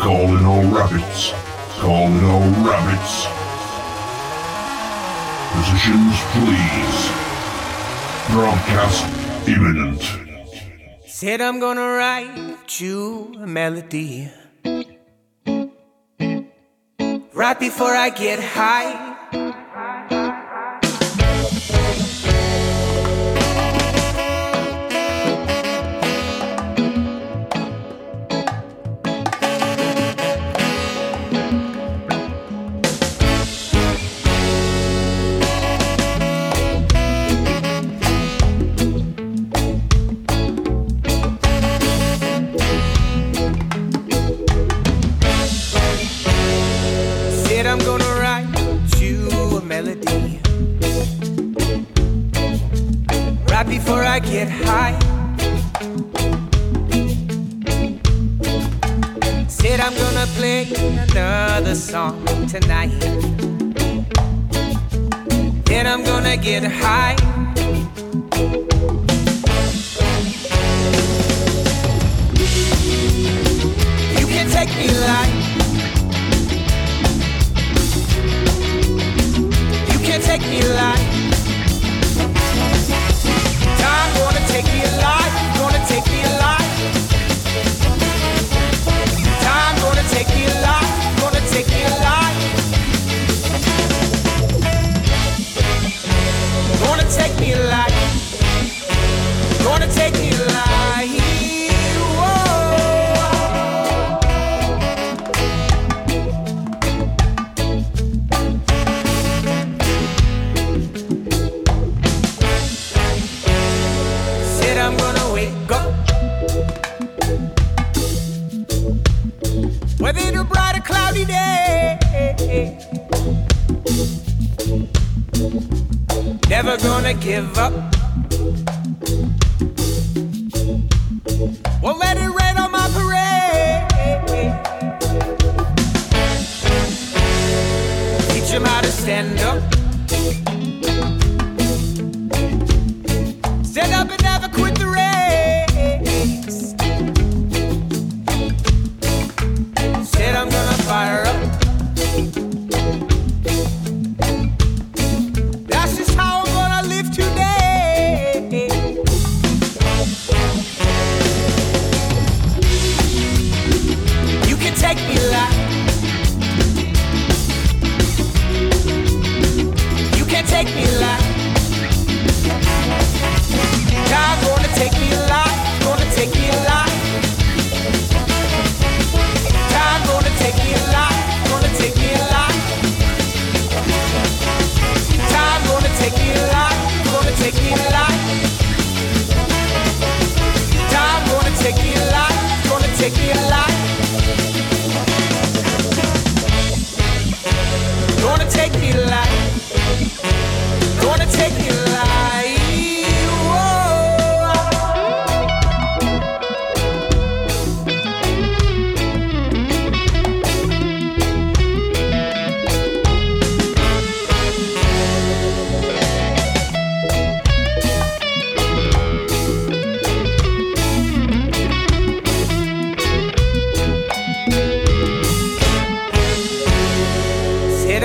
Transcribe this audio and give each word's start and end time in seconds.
Calling 0.00 0.46
all 0.46 0.64
rabbits. 0.64 1.34
Calling 1.78 2.24
all 2.24 2.48
rabbits. 2.64 3.26
Positions, 5.52 6.16
please. 6.32 7.00
Broadcast 8.30 9.04
imminent. 9.46 10.02
Said 11.06 11.42
I'm 11.42 11.60
gonna 11.60 11.86
write 11.86 12.80
you 12.80 13.34
a 13.40 13.46
melody. 13.46 14.30
Right 17.34 17.60
before 17.60 17.94
I 17.94 18.08
get 18.08 18.40
high 18.40 19.09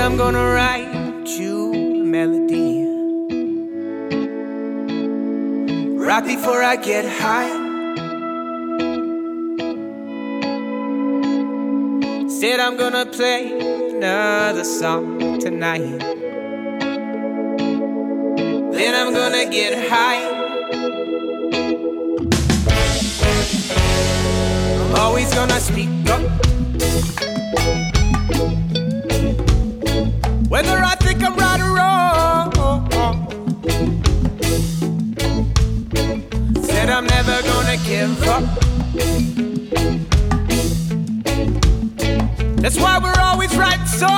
I'm 0.06 0.18
gonna 0.18 0.54
write 0.54 1.26
you 1.26 1.74
a 1.74 2.04
melody. 2.04 2.86
Right 5.98 6.24
before 6.24 6.62
I 6.62 6.76
get 6.76 7.06
high. 7.06 7.50
Said 12.30 12.60
I'm 12.60 12.78
gonna 12.78 13.08
play 13.08 13.52
another 13.96 14.64
song 14.64 15.40
tonight. 15.40 15.98
Then 18.78 18.94
I'm 18.94 19.12
gonna 19.12 19.50
get 19.50 19.90
high. 19.90 20.24
I'm 24.82 24.96
always 24.98 25.34
gonna 25.34 25.60
speak 25.60 25.90
up 26.12 26.46
whether 30.56 30.82
I 30.82 30.96
think 30.96 31.22
I'm 31.22 31.36
right 31.36 31.60
or 31.60 31.72
wrong. 31.76 32.50
Said 36.64 36.90
I'm 36.90 37.06
never 37.08 37.42
gonna 37.42 37.76
give 37.92 38.24
up. 38.24 38.44
That's 42.62 42.80
why 42.80 43.00
we're 43.04 43.22
always 43.22 43.54
writing 43.58 43.86
songs. 43.86 44.16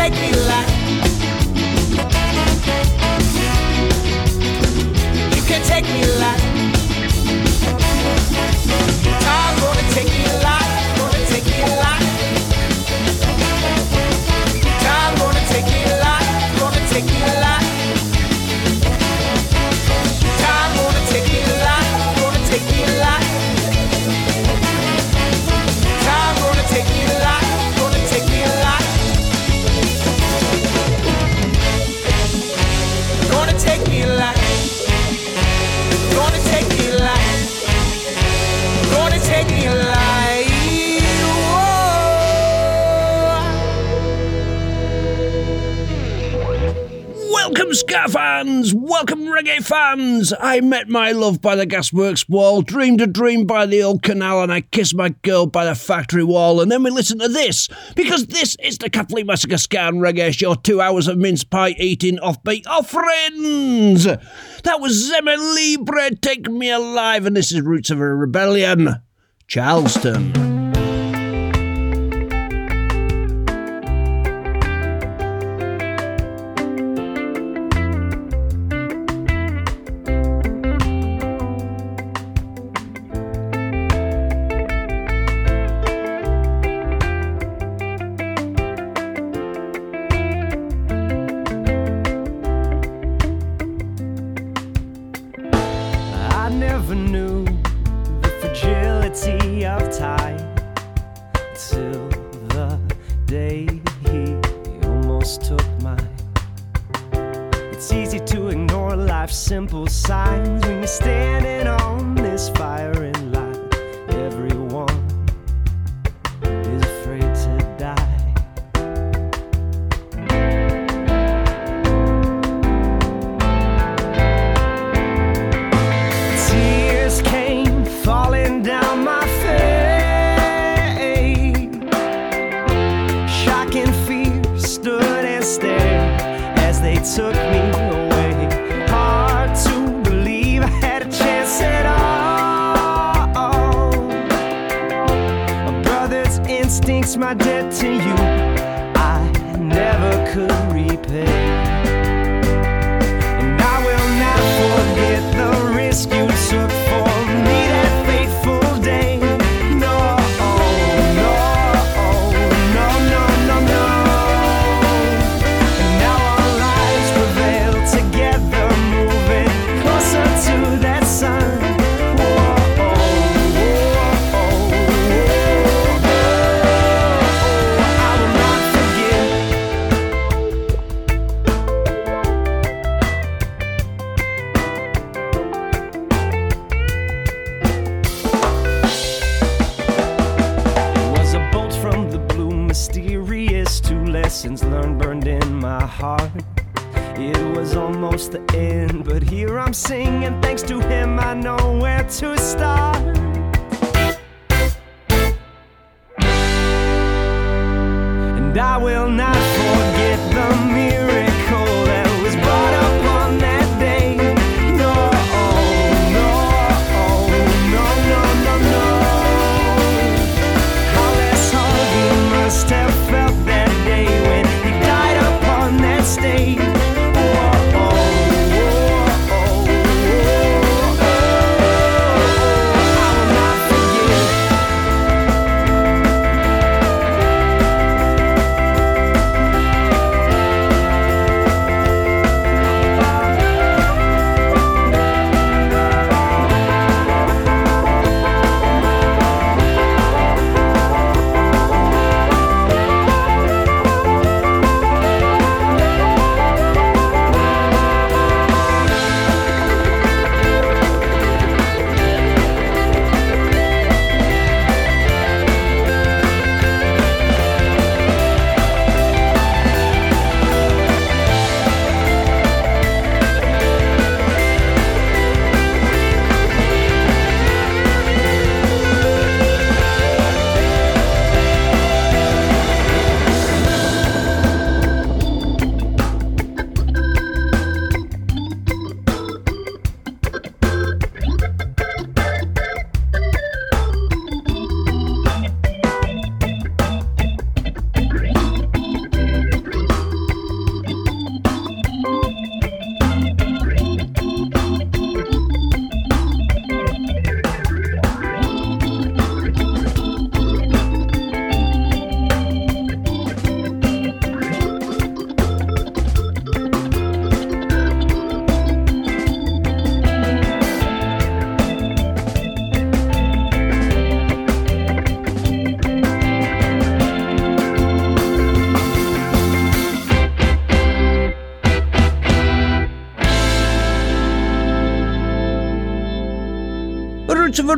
take 0.00 0.14
me 0.14 0.32
like 0.50 0.68
You 5.36 5.42
can 5.50 5.62
take 5.62 5.84
me 5.84 6.04
like 6.18 6.43
Ska 47.94 48.08
fans! 48.08 48.74
Welcome, 48.74 49.26
reggae 49.26 49.64
fans! 49.64 50.32
I 50.40 50.60
met 50.60 50.88
my 50.88 51.12
love 51.12 51.40
by 51.40 51.54
the 51.54 51.64
gasworks 51.64 52.28
wall, 52.28 52.60
dreamed 52.60 53.00
a 53.00 53.06
dream 53.06 53.46
by 53.46 53.66
the 53.66 53.84
old 53.84 54.02
canal, 54.02 54.42
and 54.42 54.52
I 54.52 54.62
kissed 54.62 54.96
my 54.96 55.10
girl 55.22 55.46
by 55.46 55.64
the 55.64 55.76
factory 55.76 56.24
wall. 56.24 56.60
And 56.60 56.72
then 56.72 56.82
we 56.82 56.90
listen 56.90 57.20
to 57.20 57.28
this, 57.28 57.68
because 57.94 58.26
this 58.26 58.56
is 58.56 58.78
the 58.78 58.90
Catflea 58.90 59.24
Massacre 59.24 59.58
Ska 59.58 59.78
and 59.78 59.98
Reggae 59.98 60.36
Show, 60.36 60.54
two 60.56 60.80
hours 60.80 61.06
of 61.06 61.18
mince 61.18 61.44
pie 61.44 61.76
eating 61.78 62.18
offbeat 62.18 62.66
offerings! 62.66 64.02
That 64.06 64.80
was 64.80 65.12
Zeme 65.12 65.54
Libre, 65.54 66.16
Take 66.16 66.50
Me 66.50 66.72
Alive, 66.72 67.26
and 67.26 67.36
this 67.36 67.52
is 67.52 67.60
Roots 67.60 67.90
of 67.90 68.00
a 68.00 68.12
Rebellion, 68.12 69.02
Charleston. 69.46 70.53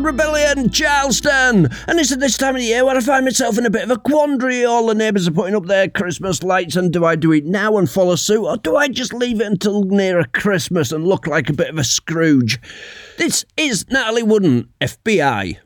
Rebellion, 0.06 0.70
Charleston. 0.70 1.68
And 1.88 1.98
it's 1.98 2.12
at 2.12 2.20
this 2.20 2.38
time 2.38 2.54
of 2.54 2.60
the 2.60 2.66
year 2.66 2.84
where 2.84 2.96
I 2.96 3.00
find 3.00 3.24
myself 3.24 3.58
in 3.58 3.66
a 3.66 3.70
bit 3.70 3.82
of 3.82 3.90
a 3.90 3.98
quandary. 3.98 4.64
All 4.64 4.86
the 4.86 4.94
neighbours 4.94 5.26
are 5.26 5.32
putting 5.32 5.56
up 5.56 5.66
their 5.66 5.88
Christmas 5.88 6.44
lights, 6.44 6.76
and 6.76 6.92
do 6.92 7.04
I 7.04 7.16
do 7.16 7.32
it 7.32 7.44
now 7.44 7.76
and 7.76 7.90
follow 7.90 8.14
suit, 8.14 8.44
or 8.44 8.56
do 8.56 8.76
I 8.76 8.86
just 8.86 9.12
leave 9.12 9.40
it 9.40 9.48
until 9.48 9.82
nearer 9.82 10.24
Christmas 10.32 10.92
and 10.92 11.04
look 11.04 11.26
like 11.26 11.48
a 11.48 11.52
bit 11.52 11.70
of 11.70 11.78
a 11.78 11.84
Scrooge? 11.84 12.60
This 13.18 13.44
is 13.56 13.84
Natalie 13.90 14.22
Wooden, 14.22 14.68
FBI. 14.80 15.58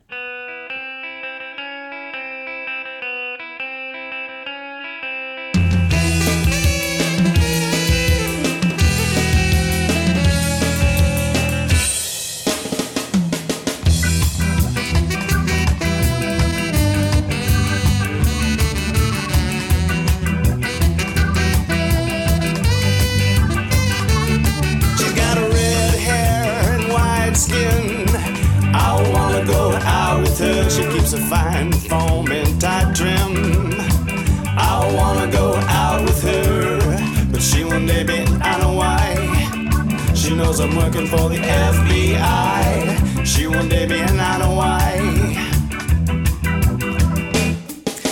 Knows 40.41 40.59
I'm 40.59 40.75
working 40.75 41.05
for 41.05 41.29
the 41.29 41.37
FBI. 41.37 43.25
She 43.25 43.47
won't 43.47 43.69
date 43.69 43.89
me, 43.89 43.99
and 43.99 44.19
I 44.19 44.39
know 44.39 44.53
why. 44.61 44.87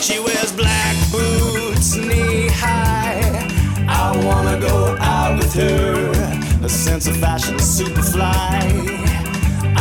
She 0.05 0.19
wears 0.19 0.51
black 0.61 0.95
boots, 1.11 1.95
knee 1.95 2.49
high. 2.63 3.47
I 3.87 4.05
wanna 4.27 4.57
go 4.59 4.95
out 4.99 5.39
with 5.39 5.53
her. 5.53 6.11
A 6.63 6.69
sense 6.69 7.07
of 7.07 7.17
fashion 7.17 7.55
is 7.55 7.67
super 7.77 8.03
fly. 8.13 8.59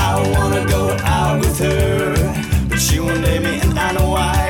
I 0.09 0.13
wanna 0.35 0.65
go 0.77 0.97
out 1.19 1.41
with 1.41 1.59
her, 1.67 2.15
but 2.69 2.81
she 2.81 2.99
won't 3.01 3.23
date 3.25 3.43
me, 3.43 3.61
and 3.61 3.79
I 3.79 3.93
know 3.97 4.09
why. 4.17 4.43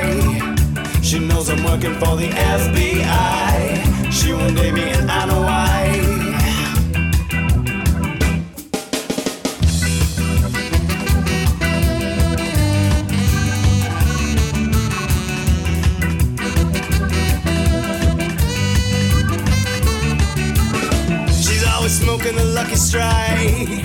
She 1.01 1.19
knows 1.19 1.49
I'm 1.49 1.63
working 1.63 1.95
for 2.01 2.13
the 2.21 2.29
FBI. 2.55 3.55
She 4.17 4.31
won't 4.33 4.55
date 4.55 4.73
me, 4.73 4.85
and 4.97 5.11
I 5.11 5.25
know 5.25 5.41
why. 5.41 5.68
Lucky 22.69 22.75
strike. 22.75 23.83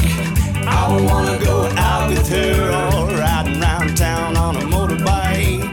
I 0.66 0.88
wanna 1.08 1.38
go 1.42 1.66
out 1.76 2.10
with 2.10 2.28
her 2.28 2.70
or 2.70 3.08
riding 3.16 3.60
round 3.60 3.96
town 3.96 4.36
on 4.36 4.56
a 4.56 4.60
motorbike. 4.60 5.64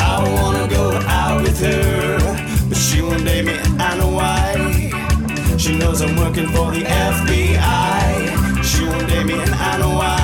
I 0.00 0.24
don't 0.24 0.34
wanna 0.34 0.68
go 0.68 0.92
out 1.06 1.42
with 1.42 1.60
her, 1.60 2.18
but 2.68 2.78
she 2.78 3.02
won't 3.02 3.24
date 3.24 3.44
me, 3.44 3.58
I 3.78 3.96
know 3.98 4.08
why. 4.08 4.88
She 5.58 5.76
knows 5.76 6.00
I'm 6.00 6.16
working 6.16 6.48
for 6.48 6.70
the 6.70 6.84
FBI. 6.84 8.64
She 8.64 8.84
won't 8.84 9.08
date 9.08 9.26
me, 9.26 9.34
and 9.34 9.54
I 9.54 9.78
know 9.78 9.90
why. 9.90 10.21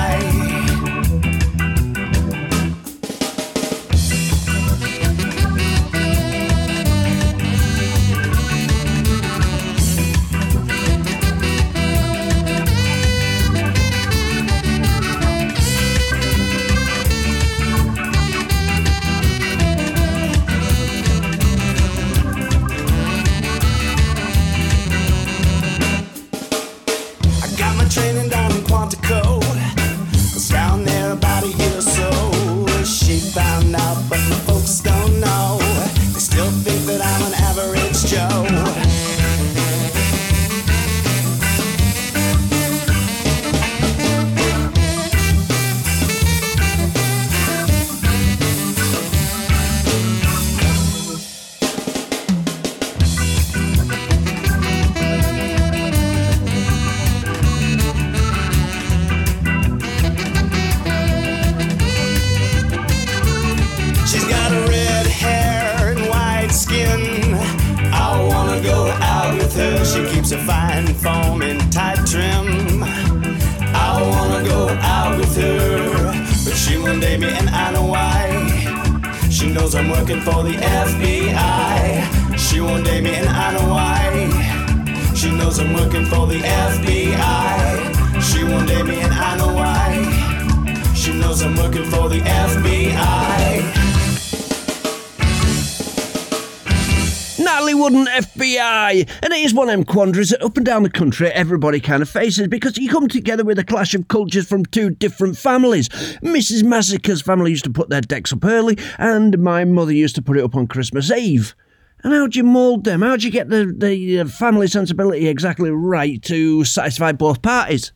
Them 99.79 99.85
quandaries 99.85 100.31
that 100.31 100.43
up 100.43 100.57
and 100.57 100.67
down 100.67 100.83
the 100.83 100.91
country 100.91 101.29
everybody 101.29 101.79
kind 101.79 102.03
of 102.03 102.09
faces 102.09 102.49
because 102.49 102.77
you 102.77 102.89
come 102.89 103.07
together 103.07 103.45
with 103.45 103.59
a 103.59 103.65
clash 103.65 103.95
of 103.95 104.09
cultures 104.09 104.49
from 104.49 104.65
two 104.67 104.91
different 104.91 105.39
families. 105.39 105.89
Mrs. 106.21 106.65
Massacre's 106.65 107.23
family 107.23 107.51
used 107.51 107.65
to 107.65 107.71
put 107.71 107.89
their 107.89 108.01
decks 108.01 108.33
up 108.33 108.45
early, 108.45 108.77
and 108.99 109.39
my 109.39 109.65
mother 109.65 109.93
used 109.93 110.17
to 110.17 110.23
put 110.23 110.37
it 110.37 110.45
up 110.45 110.57
on 110.57 110.67
Christmas 110.67 111.11
Eve. 111.11 111.55
And 112.03 112.13
how 112.13 112.27
do 112.27 112.39
you 112.39 112.45
mould 112.45 112.85
them? 112.85 113.03
How 113.03 113.17
do 113.17 113.25
you 113.25 113.33
get 113.33 113.51
the, 113.51 113.73
the 113.77 114.21
uh, 114.21 114.25
family 114.27 114.67
sensibility 114.67 115.29
exactly 115.29 115.71
right 115.71 116.21
to 116.23 116.65
satisfy 116.65 117.13
both 117.13 117.43
parties? 117.43 117.93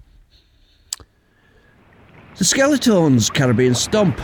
The 2.36 2.44
Skeletons, 2.44 3.28
Caribbean 3.30 3.74
Stomp. 3.74 4.18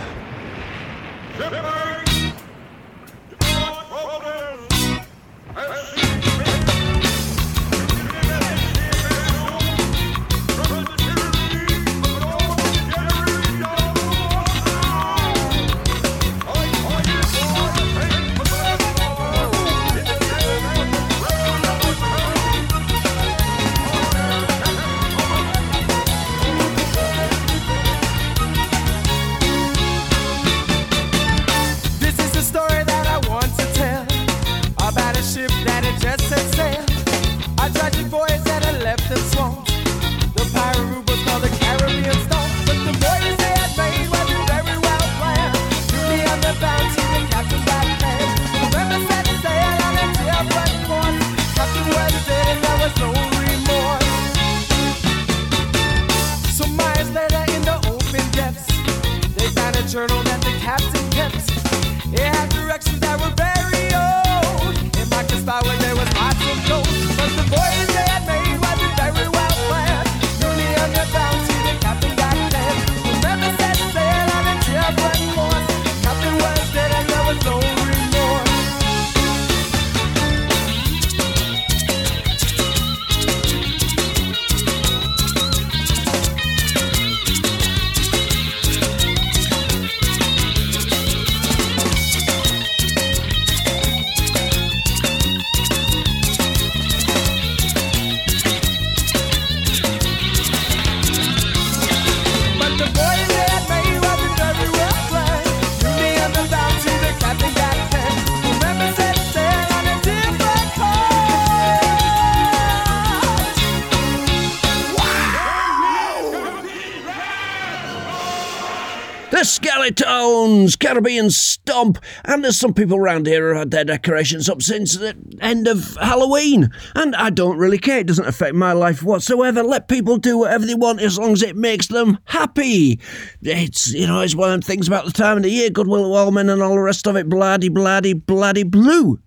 Caribbean 120.77 121.31
Stomp, 121.31 121.99
and 122.25 122.43
there's 122.43 122.59
some 122.59 122.75
people 122.75 122.97
around 122.97 123.27
here 123.27 123.53
who 123.53 123.59
had 123.59 123.71
their 123.71 123.85
decorations 123.85 124.49
up 124.49 124.63
since 124.63 124.97
the 124.97 125.17
end 125.41 125.69
of 125.69 125.97
Halloween. 125.97 126.71
And 126.95 127.15
I 127.17 127.31
don't 127.31 127.59
really 127.59 127.79
care, 127.79 127.99
it 127.99 128.07
doesn't 128.07 128.27
affect 128.27 128.55
my 128.55 128.73
life 128.73 129.03
whatsoever. 129.03 129.63
Let 129.63 129.89
people 129.89 130.17
do 130.17 130.39
whatever 130.39 130.67
they 130.67 130.75
want 130.75 131.01
as 131.01 131.19
long 131.19 131.33
as 131.33 131.43
it 131.43 131.57
makes 131.57 131.89
them 131.89 132.19
happy. 132.25 133.01
It's, 133.43 133.93
you 133.93 134.07
know, 134.07 134.21
it's 134.21 134.35
one 134.35 134.51
of 134.51 134.55
them 134.55 134.63
things 134.63 134.89
about 134.89 135.05
the 135.05 135.13
time 135.13 135.37
of 135.37 135.43
the 135.43 135.51
year, 135.51 135.71
goodwill 135.71 136.07
of 136.07 136.13
all 136.13 136.31
men 136.31 136.49
and 136.49 136.63
all 136.63 136.75
the 136.75 136.81
rest 136.81 137.07
of 137.07 137.17
it, 137.17 137.29
bloody, 137.29 137.69
bloody, 137.69 138.13
bloody 138.13 138.63
blue. 138.63 139.21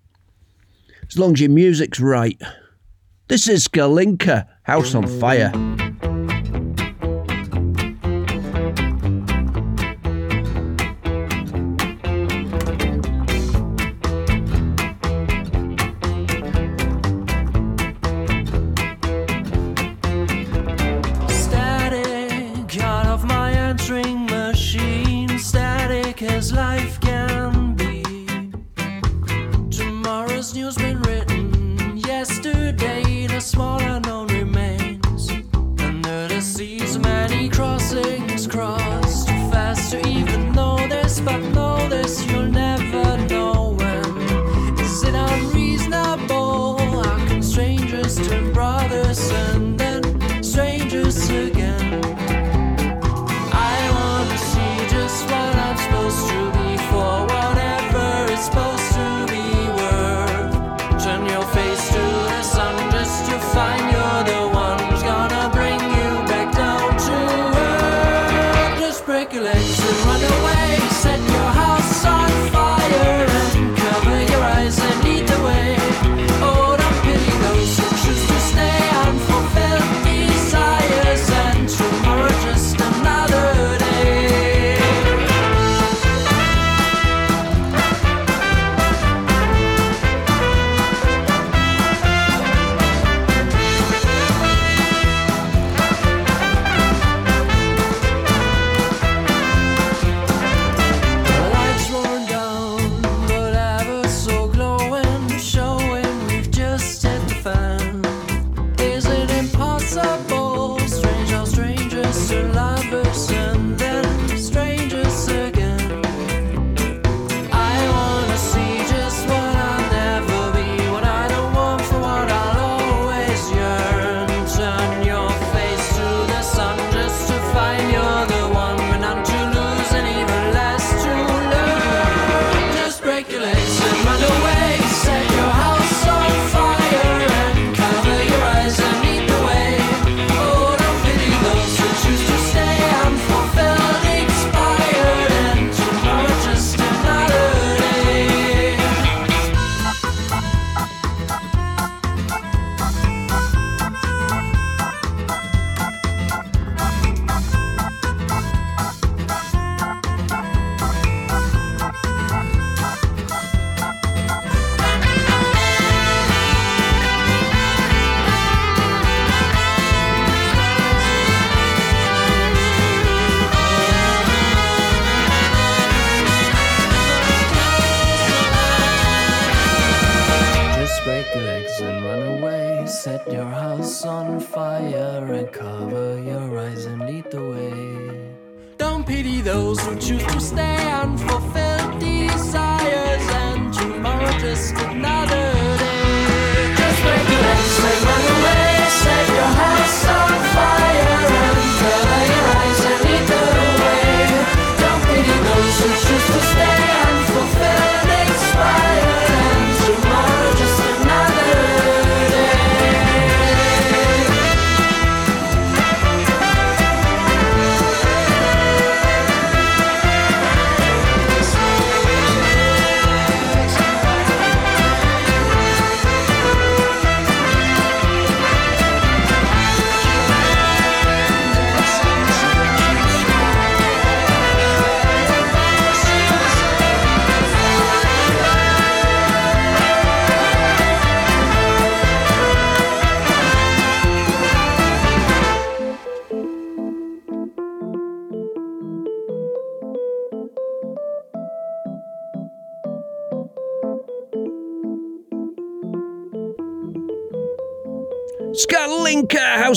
As 1.08 1.18
long 1.18 1.34
as 1.34 1.40
your 1.40 1.50
music's 1.50 2.00
right. 2.00 2.40
This 3.28 3.48
is 3.48 3.68
Galinka 3.68 4.46
Hearts 4.64 4.94
on 4.94 5.06
Fire. 5.06 5.52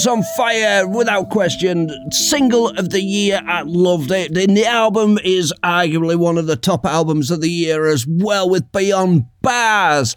Hearts 0.06 0.18
on 0.18 0.36
Fire, 0.38 0.88
without 0.88 1.32
question, 1.32 1.90
single 2.12 2.70
of 2.70 2.92
the 2.92 3.02
year 3.02 3.42
at 3.48 3.66
Loved 3.66 4.12
It. 4.12 4.36
The 4.36 4.66
album 4.66 5.18
is 5.24 5.52
arguably 5.64 6.16
one 6.16 6.38
of 6.38 6.46
the 6.46 6.56
top 6.56 6.86
albums 6.86 7.32
of 7.32 7.42
the 7.42 7.50
year 7.50 7.88
as 7.88 8.06
well, 8.08 8.48
with 8.48 8.72
Beyond 8.72 9.26
Bars. 9.42 10.16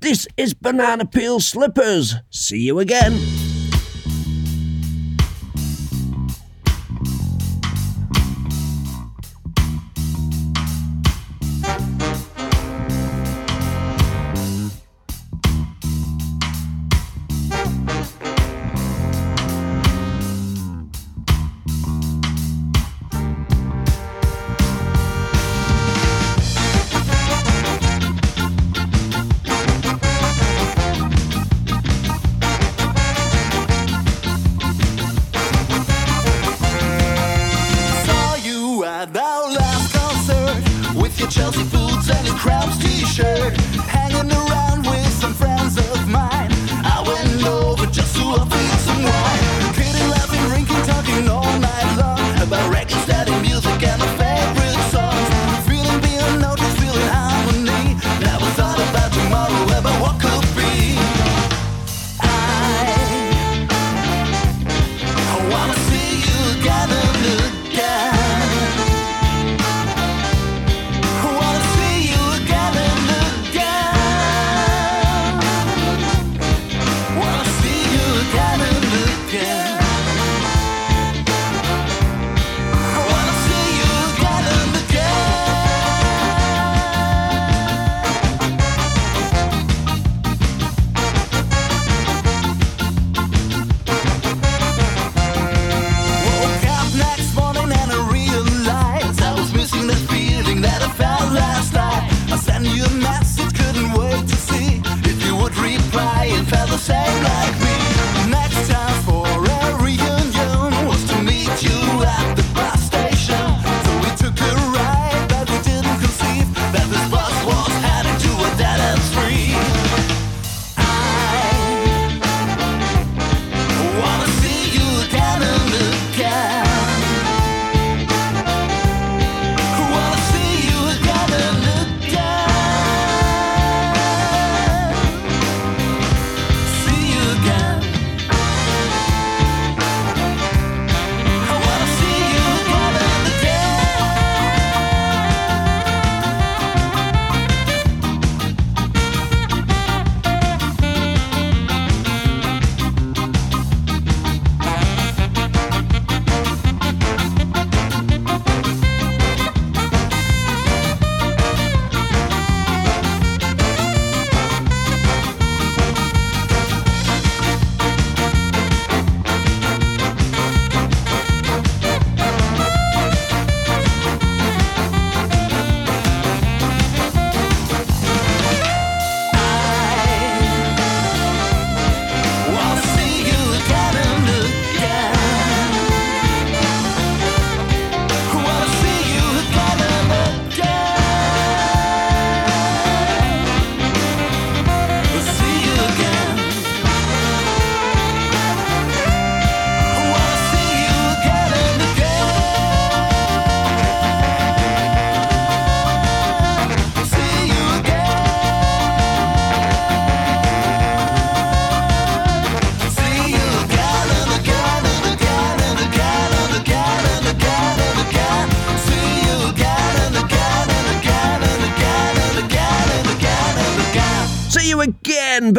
This 0.00 0.26
is 0.36 0.52
Banana 0.52 1.06
Peel 1.06 1.40
Slippers. 1.40 2.16
See 2.30 2.58
you 2.58 2.78
again. 2.78 3.12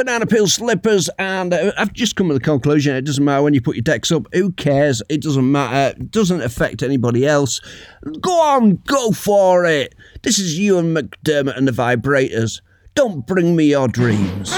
banana 0.04 0.26
peel 0.26 0.48
slippers, 0.48 1.10
and 1.18 1.54
uh, 1.54 1.72
I've 1.78 1.94
just 1.94 2.18
come 2.18 2.28
to 2.28 2.34
the 2.34 2.40
conclusion 2.42 2.94
it 2.94 3.06
doesn't 3.06 3.24
matter 3.24 3.42
when 3.42 3.54
you 3.54 3.62
put 3.62 3.78
your 3.78 3.84
decks 3.84 4.12
up. 4.12 4.26
Who 4.34 4.52
cares? 4.52 5.02
It 5.08 5.22
doesn't 5.22 5.50
matter. 5.50 5.98
It 5.98 6.12
doesn't 6.12 6.42
affect 6.42 6.84
anybody 6.84 7.26
else. 7.26 7.62
Go 8.20 8.42
on, 8.42 8.82
go 8.86 9.12
for 9.12 9.66
it. 9.66 9.96
This 10.22 10.40
is 10.40 10.60
Ewan 10.60 10.94
McDermott 10.94 11.58
and 11.58 11.66
the 11.66 11.72
Vibrators. 11.72 12.60
Don't 12.96 13.26
bring 13.26 13.56
me 13.56 13.66
your 13.66 13.88
dreams. 13.88 14.52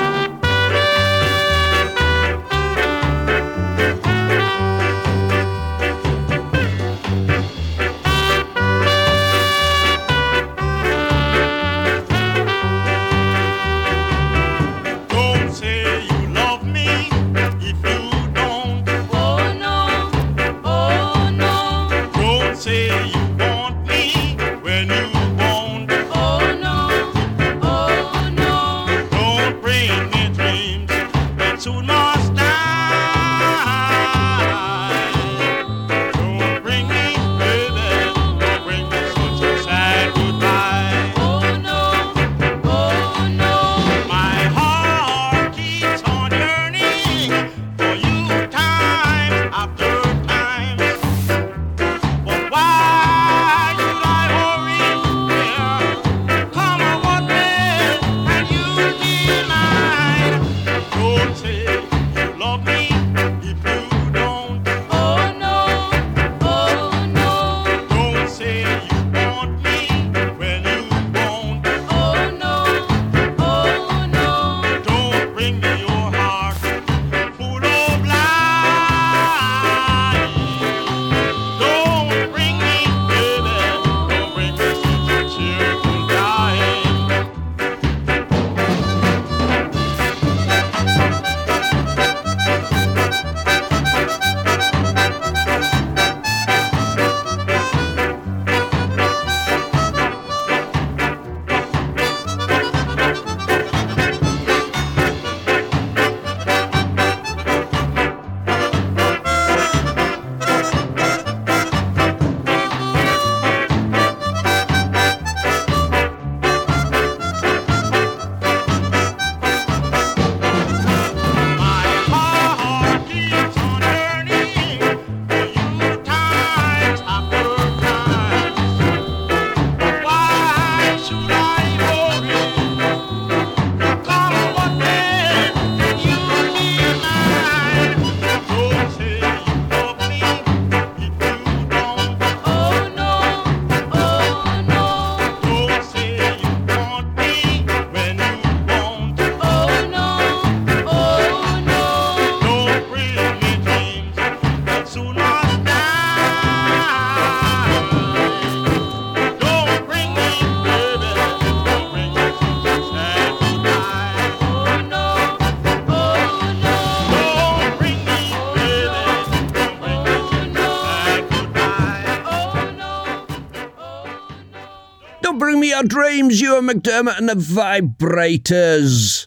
Me 175.65 175.71
your 175.71 175.83
dreams, 175.83 176.39
and 176.41 176.69
McDermott 176.69 177.17
and 177.17 177.27
the 177.27 177.33
Vibrators. 177.33 179.25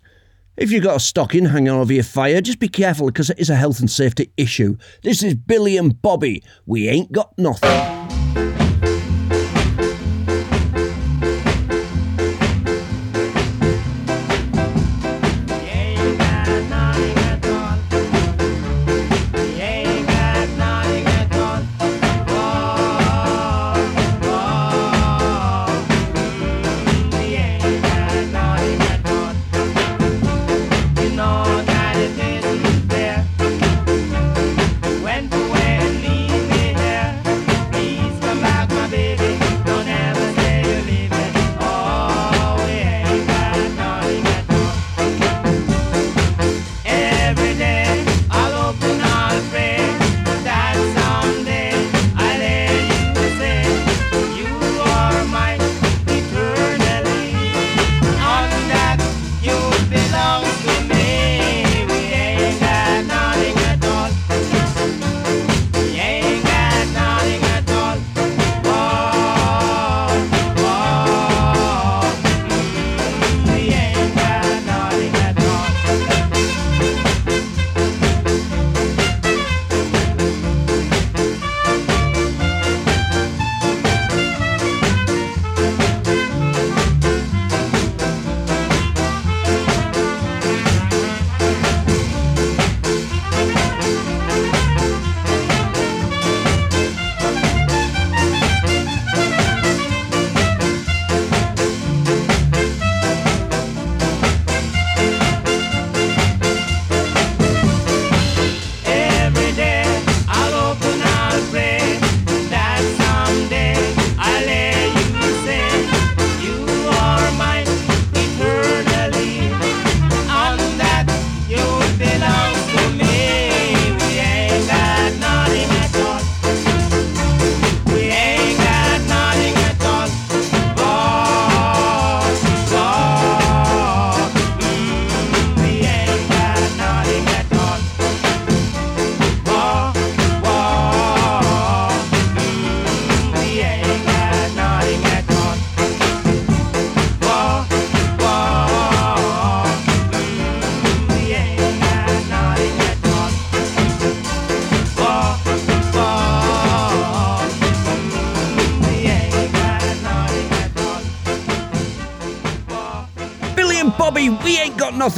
If 0.57 0.71
you've 0.71 0.85
got 0.85 0.97
a 0.97 1.01
stocking 1.01 1.47
hanging 1.47 1.69
over 1.69 1.93
your 1.93 2.05
fire, 2.05 2.41
just 2.41 2.61
be 2.61 2.69
careful 2.69 3.07
because 3.07 3.31
it 3.31 3.41
is 3.41 3.51
a 3.51 3.57
health 3.57 3.81
and 3.81 3.91
safety 3.91 4.33
issue. 4.37 4.77
This 5.03 5.25
is 5.25 5.35
Billy 5.35 5.77
and 5.77 6.01
Bobby. 6.01 6.45
We 6.65 6.89
ain't 6.89 7.11
got 7.11 7.37
nothing. 7.39 7.98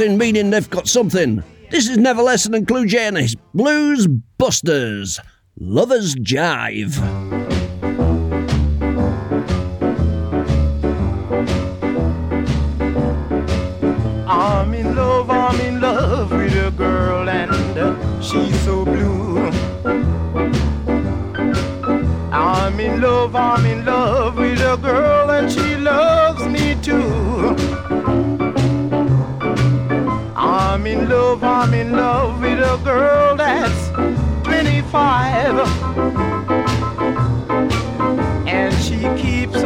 Nothing, 0.01 0.17
meaning 0.17 0.49
they've 0.49 0.71
got 0.71 0.89
something. 0.89 1.45
This 1.71 1.87
is 1.87 1.99
Neville 1.99 2.25
Esson 2.25 2.57
and 2.57 2.67
Clue 2.67 2.87
J 2.87 3.09
and 3.09 3.19
his 3.19 3.37
Blues 3.53 4.07
Busters. 4.39 5.21
Lovers 5.59 6.15
Jive. 6.15 7.40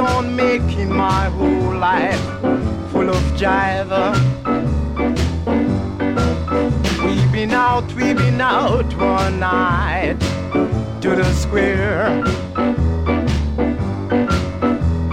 On 0.05 0.37
making 0.37 0.91
my 0.91 1.25
whole 1.31 1.77
life 1.77 2.21
full 2.91 3.09
of 3.09 3.23
jive. 3.41 3.91
We've 7.05 7.33
been 7.33 7.53
out, 7.53 7.91
we've 7.95 8.17
been 8.17 8.41
out 8.41 8.93
one 8.97 9.41
night 9.41 10.21
to 11.01 11.17
the 11.17 11.33
square. 11.33 12.23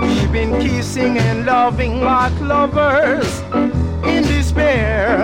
We've 0.02 0.32
been 0.32 0.60
kissing 0.62 1.18
and 1.18 1.46
loving 1.46 2.02
like 2.02 2.38
lovers 2.42 3.42
in 4.04 4.24
despair. 4.24 5.22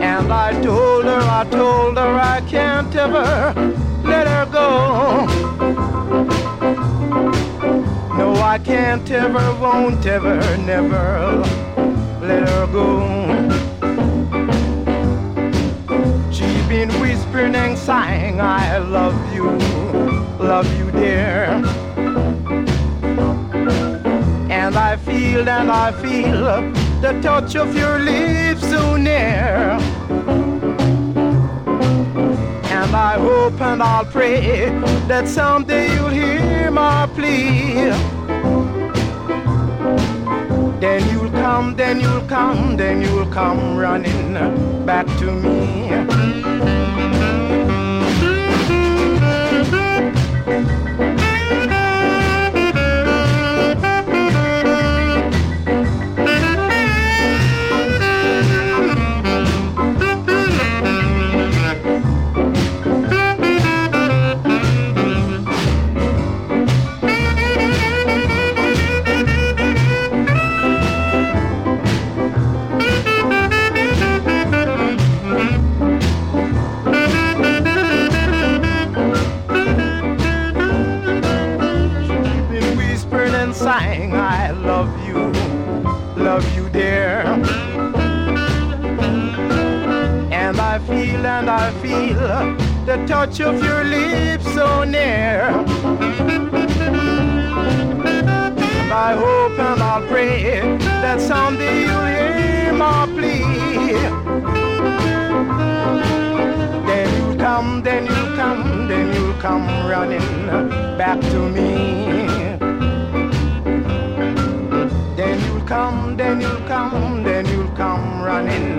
And 0.00 0.32
I 0.32 0.52
told 0.62 1.04
her, 1.04 1.20
I 1.20 1.46
told 1.50 1.98
her 1.98 2.18
I 2.18 2.40
can't 2.48 2.94
ever 2.96 3.69
can't 8.80 9.10
ever, 9.10 9.46
won't 9.60 10.06
ever, 10.06 10.38
never 10.72 11.04
let 12.28 12.48
her 12.48 12.66
go. 12.78 12.86
She's 16.36 16.64
been 16.66 16.90
whispering 17.02 17.54
and 17.56 17.76
sighing, 17.76 18.40
I 18.40 18.78
love 18.78 19.18
you, 19.34 19.50
love 20.50 20.68
you, 20.78 20.90
dear. 20.92 21.42
And 24.60 24.74
I 24.88 24.96
feel 24.96 25.46
and 25.46 25.70
I 25.70 25.92
feel 26.04 26.42
the 27.04 27.12
touch 27.20 27.56
of 27.56 27.76
your 27.76 27.98
lips 27.98 28.62
so 28.74 28.96
near. 28.96 29.76
And 32.78 32.90
I 33.10 33.14
hope 33.26 33.60
and 33.60 33.82
I'll 33.82 34.06
pray 34.06 34.70
that 35.06 35.28
someday 35.28 35.94
you'll 35.94 36.16
hear 36.22 36.70
my 36.70 37.06
plea. 37.14 38.19
Then 40.80 41.06
you'll 41.10 41.30
come, 41.30 41.76
then 41.76 42.00
you'll 42.00 42.26
come, 42.26 42.76
then 42.78 43.02
you'll 43.02 43.26
come 43.26 43.76
running 43.76 44.32
back 44.86 45.06
to 45.18 45.30
me. 45.30 46.89
The 92.90 93.06
touch 93.06 93.40
of 93.40 93.62
your 93.62 93.84
lips 93.84 94.44
so 94.52 94.82
near. 94.82 95.46
And 98.82 98.92
I 98.92 99.14
hope 99.14 99.56
and 99.60 99.80
I'll 99.80 100.04
pray 100.08 100.60
that 101.02 101.20
someday 101.20 101.82
you'll 101.86 102.10
hear 102.16 102.72
my 102.72 103.06
plea. 103.14 103.92
Then 106.88 107.08
you'll 107.16 107.36
come, 107.36 107.82
then 107.84 108.06
you'll 108.06 108.34
come, 108.34 108.88
then 108.88 109.14
you'll 109.14 109.40
come 109.40 109.68
running 109.86 110.46
back 110.98 111.20
to 111.20 111.48
me. 111.48 112.58
Then 115.16 115.36
you'll 115.44 115.64
come, 115.64 116.16
then 116.16 116.40
you'll 116.40 116.66
come, 116.66 117.22
then 117.22 117.46
you'll 117.46 117.76
come 117.76 118.20
running 118.20 118.74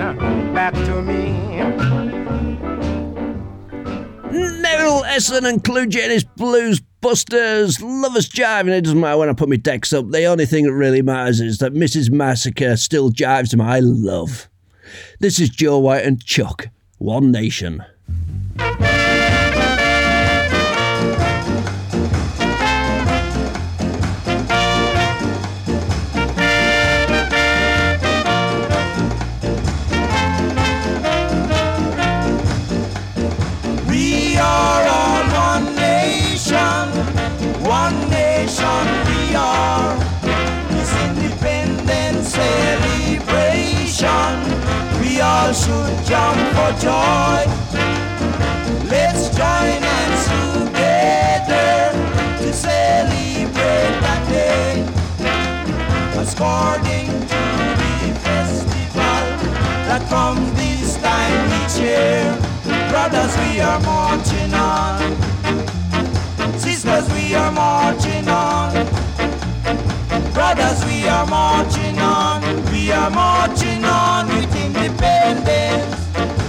back 0.54 0.74
to 0.74 1.02
me. 1.02 1.51
Neville 4.82 5.04
Esson 5.04 5.48
and 5.48 5.64
Clue 5.64 5.86
J 5.86 6.02
and 6.02 6.12
his 6.12 6.24
Blues 6.24 6.82
Busters. 7.02 7.80
Lovers 7.84 8.28
jive, 8.28 8.62
and 8.62 8.72
it 8.72 8.84
doesn't 8.84 9.00
matter 9.00 9.20
when 9.20 9.30
I 9.30 9.34
put 9.34 9.48
my 9.48 9.56
decks 9.56 9.94
up. 9.94 10.10
The 10.10 10.26
only 10.26 10.48
thing 10.48 10.66
that 10.66 10.74
really 10.74 11.04
matters 11.04 11.40
is 11.40 11.60
that 11.60 11.76
Mrs. 11.76 12.10
Massacre 12.10 12.76
still 12.78 13.12
jives 13.12 13.56
my 13.56 13.80
love. 13.80 14.50
This 15.20 15.40
is 15.40 15.50
Joe 15.50 15.78
White 15.78 16.04
and 16.04 16.26
Chuck, 16.26 16.70
One 16.98 17.32
Nation. 17.32 17.86
Nation 38.62 38.86
we 39.10 39.34
are. 39.36 39.98
This 40.70 40.94
independence 41.08 42.28
celebration, 42.30 44.34
we 45.02 45.12
all 45.22 45.52
should 45.54 46.06
jump 46.06 46.40
for 46.56 46.72
joy. 46.80 47.46
Let's 48.90 49.30
join 49.30 49.82
hands 49.90 50.24
together 50.28 51.92
to 52.42 52.54
celebrate 52.54 54.00
that 54.06 54.22
day. 54.30 54.86
According 56.22 57.08
to 57.32 57.42
the 57.82 57.96
festival 58.20 59.26
that 59.88 60.02
comes 60.10 60.48
this 60.54 60.90
time 60.98 61.50
each 61.62 61.76
year. 61.80 62.24
Brothers, 62.90 63.34
we 63.38 63.50
are 63.62 63.80
marching 63.82 64.54
on. 64.54 65.41
Sisters, 67.02 67.24
we 67.24 67.36
are 67.36 67.52
marching 67.52 68.28
on. 68.28 68.74
Brothers, 70.34 70.86
we 70.86 71.08
are 71.08 71.26
marching 71.26 71.98
on. 72.00 72.42
We 72.72 72.92
are 72.92 73.10
marching 73.10 73.84
on 73.86 74.28
with 74.28 74.56
independence. 74.56 76.41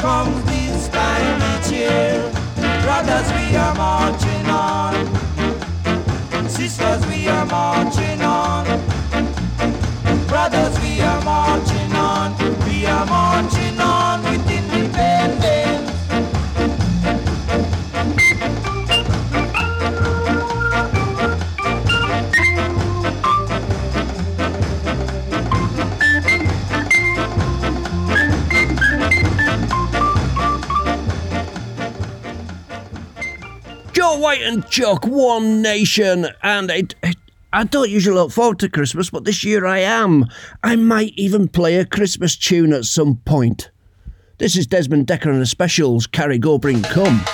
Comes 0.00 0.42
this 0.44 0.88
time 0.88 1.42
each 1.52 1.70
year. 1.72 2.32
Brothers, 2.82 3.28
we 3.36 3.54
are 3.54 3.74
marching 3.74 4.46
on. 4.46 4.94
Sisters, 6.48 7.04
we 7.06 7.28
are 7.28 7.44
marching 7.44 8.22
on. 8.22 8.64
Brothers, 10.26 10.80
we 10.80 11.02
are 11.02 11.22
marching 11.22 11.92
on. 11.92 12.34
We 12.66 12.86
are 12.86 13.04
marching 13.06 13.69
White 34.20 34.42
and 34.42 34.68
Chuck, 34.68 35.06
One 35.06 35.62
Nation, 35.62 36.26
and 36.42 36.70
it, 36.70 36.94
it, 37.02 37.16
I 37.54 37.64
don't 37.64 37.88
usually 37.88 38.16
look 38.16 38.32
forward 38.32 38.58
to 38.58 38.68
Christmas, 38.68 39.08
but 39.08 39.24
this 39.24 39.42
year 39.42 39.64
I 39.64 39.78
am. 39.78 40.26
I 40.62 40.76
might 40.76 41.14
even 41.16 41.48
play 41.48 41.76
a 41.76 41.86
Christmas 41.86 42.36
tune 42.36 42.74
at 42.74 42.84
some 42.84 43.16
point. 43.24 43.70
This 44.36 44.58
is 44.58 44.66
Desmond 44.66 45.06
Dekker 45.06 45.30
and 45.30 45.40
the 45.40 45.46
Specials, 45.46 46.06
Carry 46.06 46.36
Go 46.36 46.58
Bring 46.58 46.82
Come. 46.82 47.24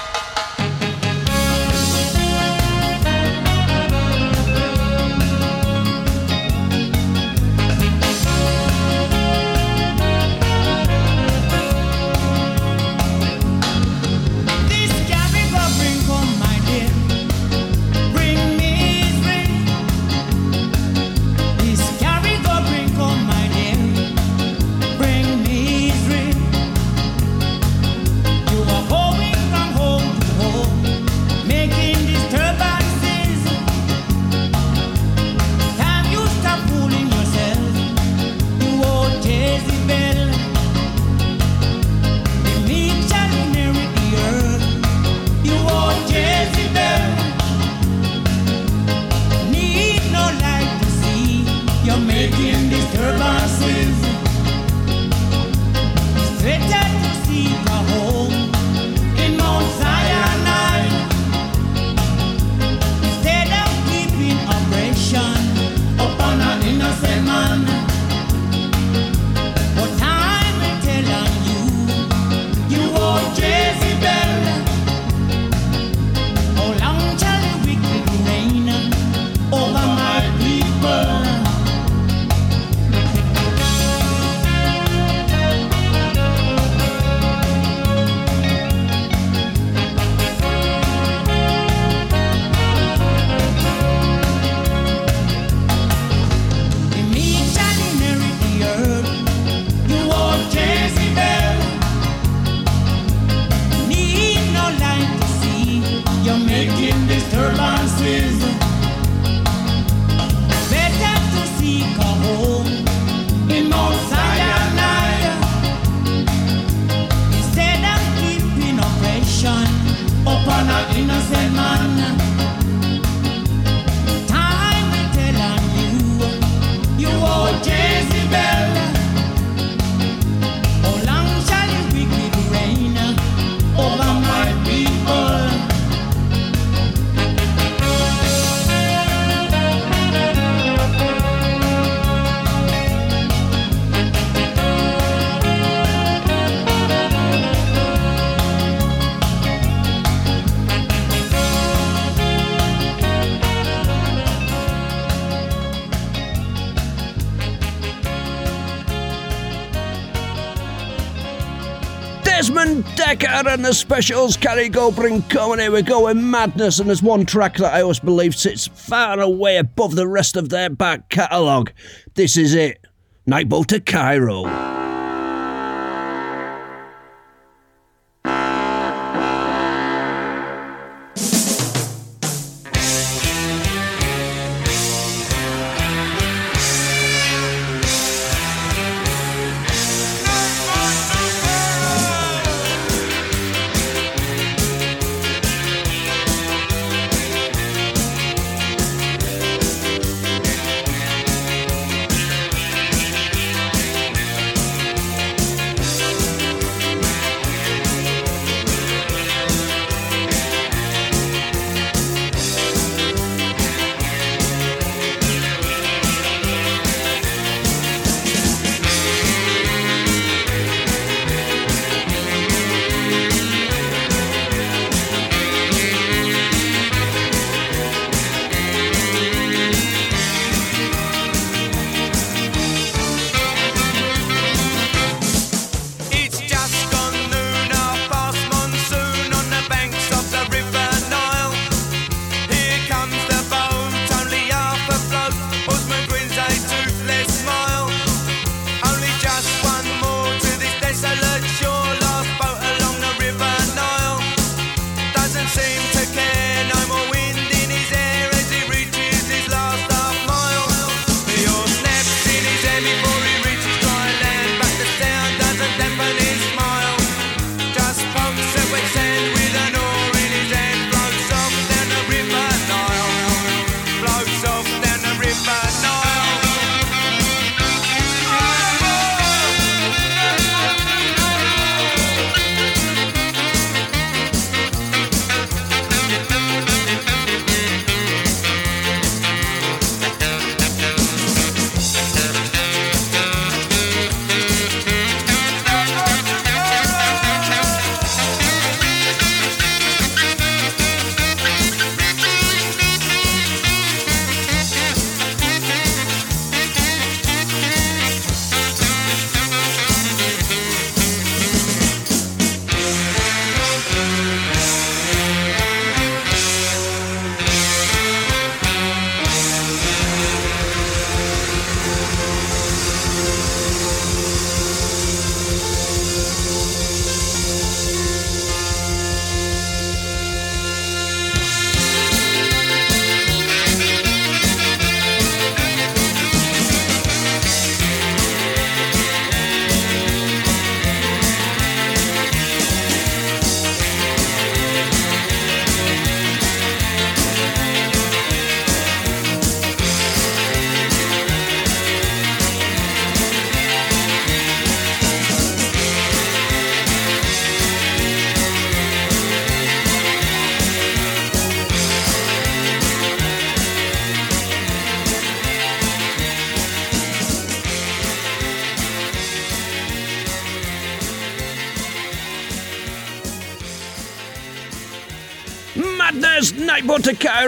and 163.49 163.65
the 163.65 163.73
specials. 163.73 164.37
Carry 164.37 164.69
Go 164.69 164.91
Bring 164.91 165.23
comedy. 165.23 165.69
We're 165.69 165.83
going 165.83 166.31
madness, 166.31 166.79
and 166.79 166.89
there's 166.89 167.03
one 167.03 167.27
track 167.27 167.57
that 167.57 167.75
I 167.75 167.83
always 167.83 168.01
believe 168.01 168.35
sits 168.35 168.67
far 168.67 169.21
away 169.21 169.59
above 169.59 169.95
the 169.95 170.09
rest 170.09 170.37
of 170.37 170.49
their 170.49 170.71
back 170.71 171.09
catalogue. 171.09 171.73
This 172.15 172.37
is 172.37 172.55
it 172.55 172.85
Nightboat 173.29 173.67
to 173.67 173.81
Cairo. 173.81 174.66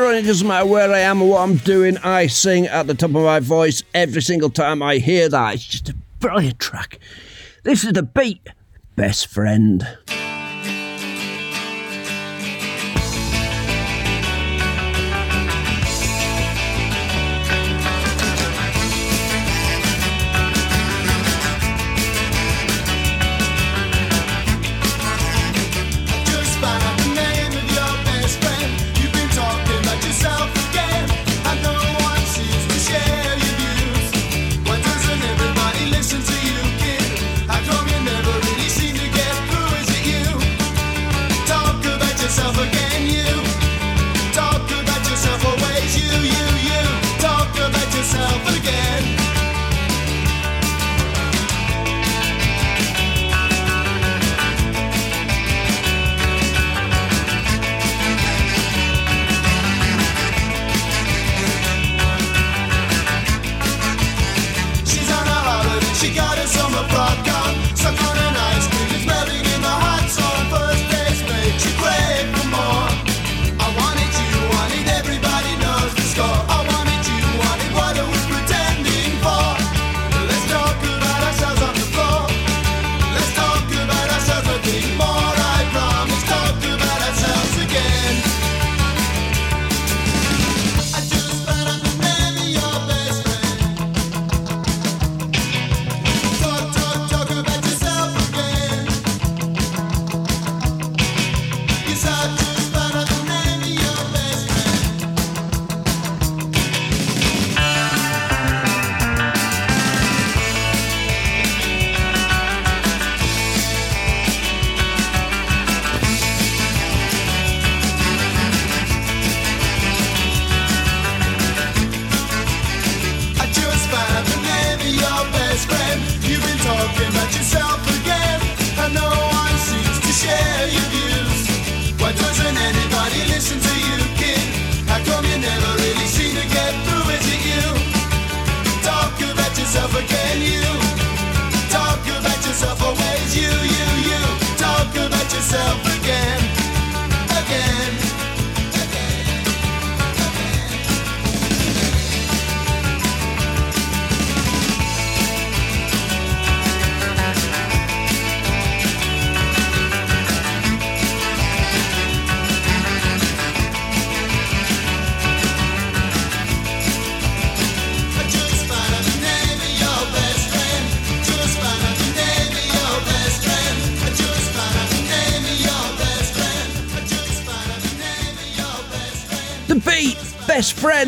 on, 0.08 0.14
it 0.14 0.22
doesn't 0.22 0.46
matter 0.46 0.66
where 0.66 0.90
I 0.90 1.00
am 1.00 1.22
or 1.22 1.30
what 1.30 1.42
I'm 1.42 1.56
doing, 1.56 1.98
I 1.98 2.26
sing 2.26 2.66
at 2.66 2.86
the 2.86 2.94
top 2.94 3.10
of 3.10 3.22
my 3.22 3.40
voice 3.40 3.82
every 3.94 4.22
single 4.22 4.50
time 4.50 4.82
I 4.82 4.96
hear 4.96 5.28
that. 5.28 5.54
It's 5.54 5.64
just 5.64 5.88
a 5.90 5.94
brilliant 6.18 6.58
track. 6.58 6.98
This 7.64 7.84
is 7.84 7.92
the 7.92 8.02
beat. 8.02 8.48
Best 8.96 9.26
friend. 9.26 9.86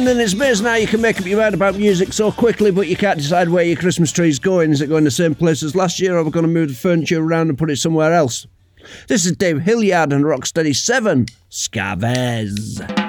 And 0.08 0.18
it's 0.18 0.32
amazing 0.32 0.66
how 0.66 0.76
you 0.76 0.86
can 0.86 1.02
make 1.02 1.20
up 1.20 1.26
your 1.26 1.38
mind 1.38 1.54
about 1.54 1.76
music 1.76 2.14
so 2.14 2.32
quickly, 2.32 2.70
but 2.70 2.88
you 2.88 2.96
can't 2.96 3.18
decide 3.18 3.50
where 3.50 3.64
your 3.64 3.76
Christmas 3.76 4.10
tree's 4.10 4.38
going. 4.38 4.72
Is 4.72 4.80
it 4.80 4.88
going 4.88 5.04
the 5.04 5.10
same 5.10 5.34
place 5.34 5.62
as 5.62 5.76
last 5.76 6.00
year, 6.00 6.14
or 6.14 6.20
are 6.20 6.24
we 6.24 6.30
going 6.30 6.46
to 6.46 6.50
move 6.50 6.70
the 6.70 6.74
furniture 6.74 7.22
around 7.22 7.50
and 7.50 7.58
put 7.58 7.70
it 7.70 7.76
somewhere 7.76 8.14
else? 8.14 8.46
This 9.08 9.26
is 9.26 9.32
Dave 9.32 9.60
Hillyard 9.60 10.12
and 10.12 10.24
Rocksteady 10.24 10.74
7, 10.74 11.26
Scavez. 11.50 12.99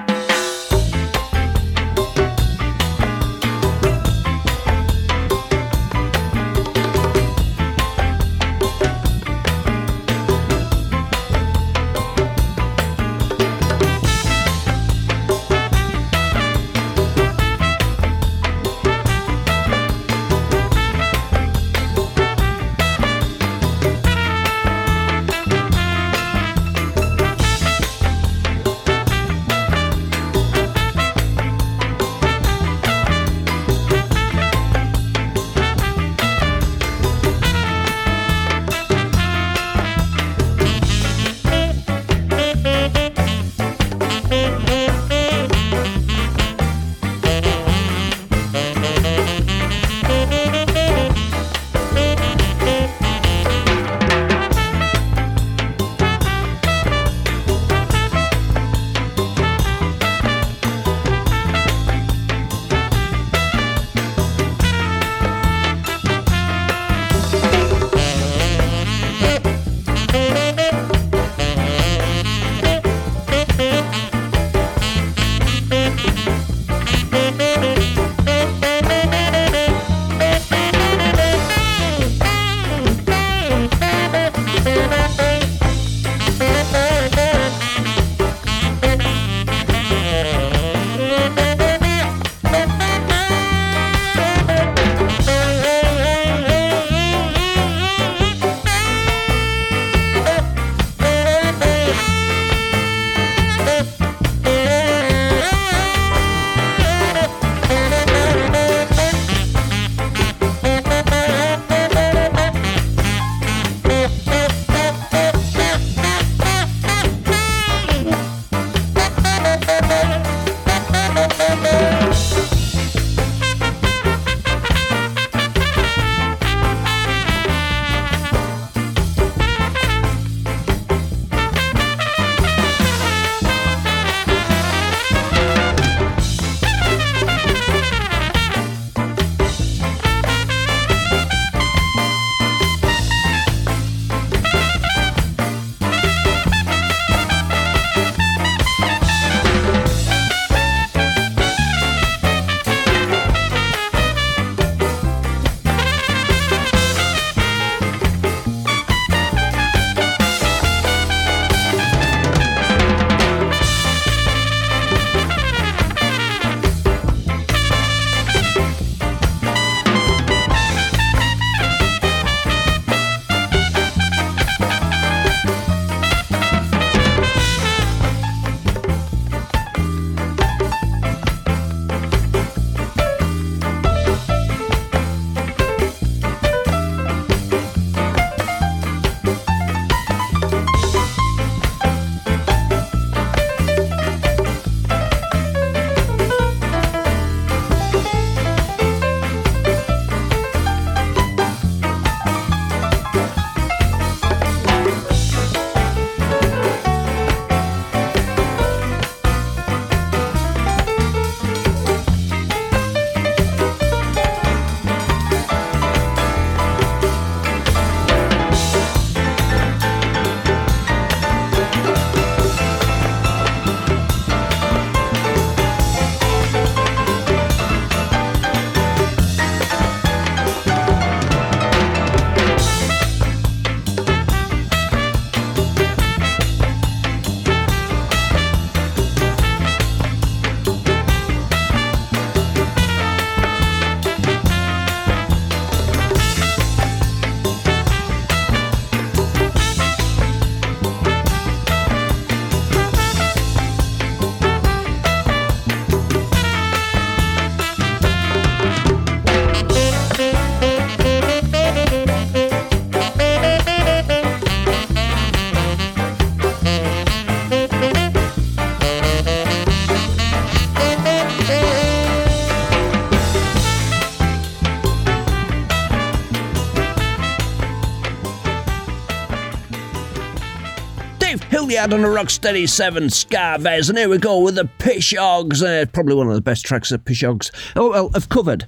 Had 281.81 281.93
on 281.93 282.05
a 282.05 282.07
Rocksteady 282.07 282.69
7 282.69 283.09
Scarves, 283.09 283.89
and 283.89 283.97
here 283.97 284.07
we 284.07 284.19
go 284.19 284.37
with 284.37 284.53
the 284.53 284.69
Pishogs. 284.77 285.63
Uh, 285.63 285.87
probably 285.87 286.13
one 286.13 286.27
of 286.27 286.35
the 286.35 286.41
best 286.41 286.63
tracks 286.63 286.91
of 286.91 287.03
Pishogs 287.03 287.49
oh, 287.75 287.89
well, 287.89 288.11
I've 288.13 288.29
covered. 288.29 288.67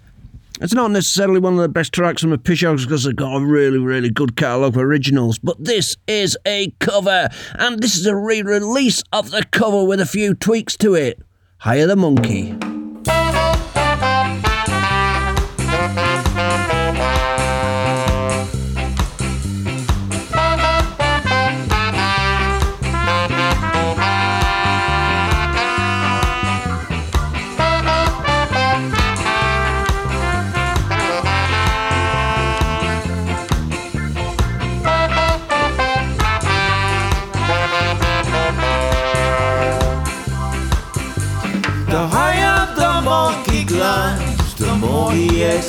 It's 0.60 0.74
not 0.74 0.90
necessarily 0.90 1.40
one 1.40 1.54
of 1.54 1.60
the 1.60 1.70
best 1.70 1.94
tracks 1.94 2.22
from 2.22 2.32
the 2.32 2.40
Pishogs 2.40 2.82
because 2.82 3.04
they've 3.04 3.16
got 3.16 3.36
a 3.36 3.46
really, 3.46 3.78
really 3.78 4.10
good 4.10 4.36
catalogue 4.36 4.74
of 4.74 4.82
originals, 4.82 5.38
but 5.38 5.64
this 5.64 5.96
is 6.08 6.36
a 6.48 6.72
cover, 6.80 7.30
and 7.60 7.84
this 7.84 7.96
is 7.96 8.08
a 8.08 8.16
re 8.16 8.42
release 8.42 9.04
of 9.14 9.30
the 9.30 9.46
cover 9.52 9.84
with 9.84 10.00
a 10.00 10.08
few 10.08 10.34
tweaks 10.34 10.76
to 10.78 10.96
it. 10.96 11.22
Hire 11.60 11.86
the 11.86 11.96
Monkey. 11.96 12.58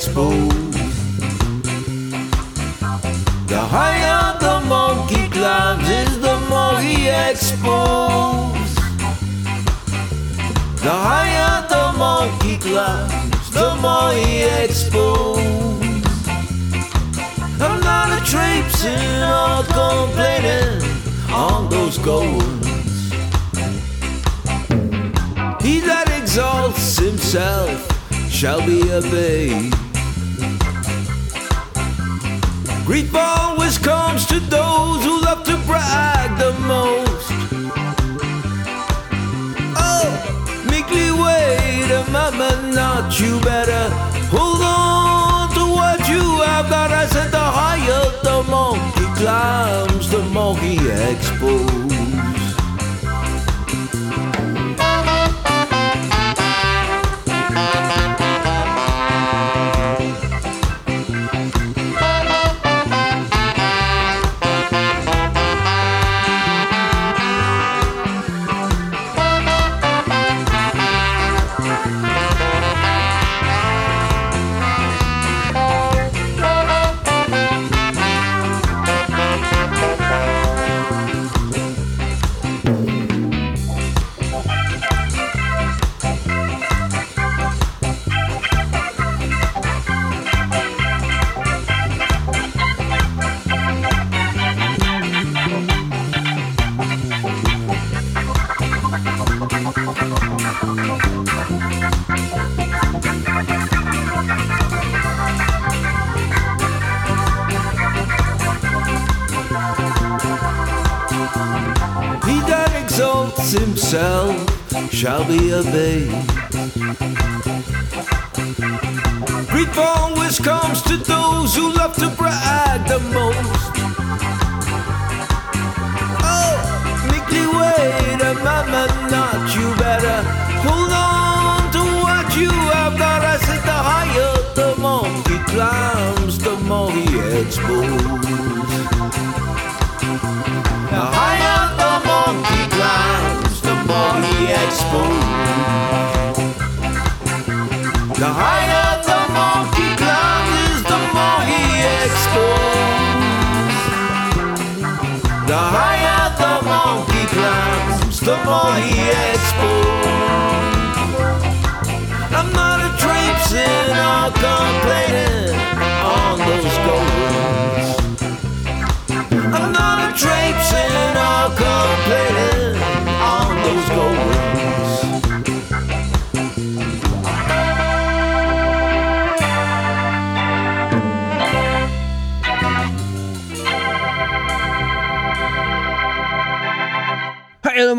Exposed. 0.07 0.75
The 3.49 3.59
higher 3.59 4.39
the 4.39 4.61
monkey 4.69 5.31
climbs, 5.31 5.89
is 5.89 6.21
the 6.21 6.37
more 6.51 6.79
he 6.79 7.09
exposed. 7.09 8.77
The 10.83 10.97
higher 11.09 11.67
the 11.69 11.99
monkey 11.99 12.59
climbs, 12.59 13.51
the 13.51 13.75
more 13.81 14.13
he 14.13 14.43
exposed. 14.65 15.43
I'm 17.63 17.81
not 17.81 18.09
a 18.13 18.21
traipsing 18.33 19.23
or 19.41 19.65
complaining 19.73 20.83
on 21.33 21.71
those 21.71 21.97
goals. 21.97 22.43
He 25.63 25.81
that 25.81 26.13
exalts 26.21 26.99
himself 26.99 27.91
shall 28.29 28.61
be 28.67 28.83
obeyed. 28.93 29.84
Grief 32.85 33.15
always 33.15 33.79
comes 33.79 34.27
to 34.27 34.39
those 34.41 35.03
who 35.05 35.23
love 35.23 35.43
to 35.45 35.57
brag 35.67 36.39
the 36.39 36.53
most. 36.69 37.31
Oh, 39.75 40.65
meekly 40.71 41.11
wait 41.11 41.91
a 41.91 42.05
moment, 42.11 42.75
not 42.75 43.19
you 43.19 43.41
better 43.41 43.89
hold 44.29 44.61
on 44.61 45.49
to 45.55 45.65
what 45.73 46.07
you 46.11 46.43
have 46.43 46.69
got. 46.69 46.91
I 46.91 47.07
said 47.07 47.31
the 47.31 47.39
higher 47.39 48.05
the 48.23 48.43
monkey 48.51 49.07
climbs, 49.19 50.11
the 50.11 50.23
more 50.25 50.59
he 50.59 50.77
exposed. 51.11 51.94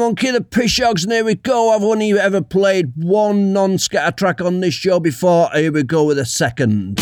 Monkey, 0.06 0.30
the 0.30 0.39
Pishogs, 0.39 1.01
and 1.01 1.12
here 1.12 1.26
we 1.26 1.34
go. 1.34 1.72
I've 1.72 1.82
only 1.82 2.12
ever 2.12 2.39
played 2.39 2.93
one 2.95 3.53
non 3.53 3.80
scatter 3.80 4.12
track 4.16 4.39
on 4.39 4.60
this 4.60 4.76
show 4.76 4.99
before. 4.99 5.49
Here 5.51 5.72
we 5.72 5.82
go 5.82 6.03
with 6.03 6.20
a 6.20 6.26
second. 6.28 6.99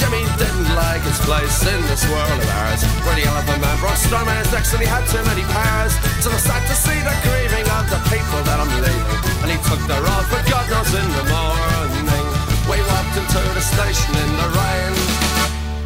Jimmy 0.00 0.24
didn't 0.40 0.72
like 0.72 1.04
his 1.04 1.20
place 1.28 1.60
in 1.60 1.76
this 1.84 2.08
world 2.08 2.40
of 2.40 2.48
ours. 2.64 2.80
Where 3.04 3.20
the 3.20 3.28
elephant 3.28 3.60
man 3.60 3.76
brought 3.84 4.00
storm 4.00 4.24
in 4.32 4.36
his 4.40 4.48
necks 4.48 4.72
and 4.72 4.80
he 4.80 4.88
had 4.88 5.04
too 5.12 5.20
many 5.28 5.44
powers. 5.52 5.92
So 6.24 6.32
I 6.32 6.40
sad 6.40 6.64
to 6.72 6.72
see 6.72 6.96
the 7.04 7.12
grieving 7.20 7.68
of 7.68 7.84
the 7.92 8.00
people 8.08 8.40
that 8.48 8.56
I'm 8.64 8.72
leaving. 8.80 9.20
And 9.44 9.52
he 9.52 9.60
took 9.68 9.76
the 9.84 10.00
road 10.00 10.24
for 10.32 10.40
God 10.48 10.64
knows 10.72 10.88
in 10.96 11.04
the 11.04 11.26
morning. 11.28 12.16
We 12.64 12.80
walked 12.80 13.12
into 13.12 13.44
the 13.52 13.60
station 13.60 14.16
in 14.16 14.30
the 14.40 14.48
rain. 14.56 14.92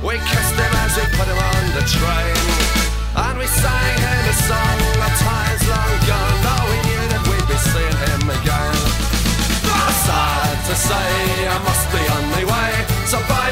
We 0.06 0.22
kissed 0.30 0.54
him 0.62 0.72
as 0.86 0.94
we 0.94 1.04
put 1.18 1.26
him 1.26 1.40
on 1.50 1.64
the 1.74 1.82
train. 1.82 2.38
And 3.18 3.34
we 3.34 3.50
sang 3.50 3.98
him 3.98 4.22
a 4.30 4.36
song 4.46 4.78
of 4.94 5.12
times 5.26 5.62
long 5.66 5.94
gone. 6.06 6.38
Now 6.46 6.62
we 6.70 6.78
knew 6.86 7.02
that 7.18 7.22
we'd 7.26 7.48
be 7.50 7.58
seeing 7.58 7.98
him 7.98 8.30
again. 8.30 8.78
Sad 10.04 10.58
to 10.68 10.74
say, 10.76 11.48
I 11.48 11.56
must 11.64 11.88
be 11.88 12.02
on 12.12 12.24
my 12.36 12.44
way. 12.44 12.72
So 13.08 13.16
buy 13.24 13.43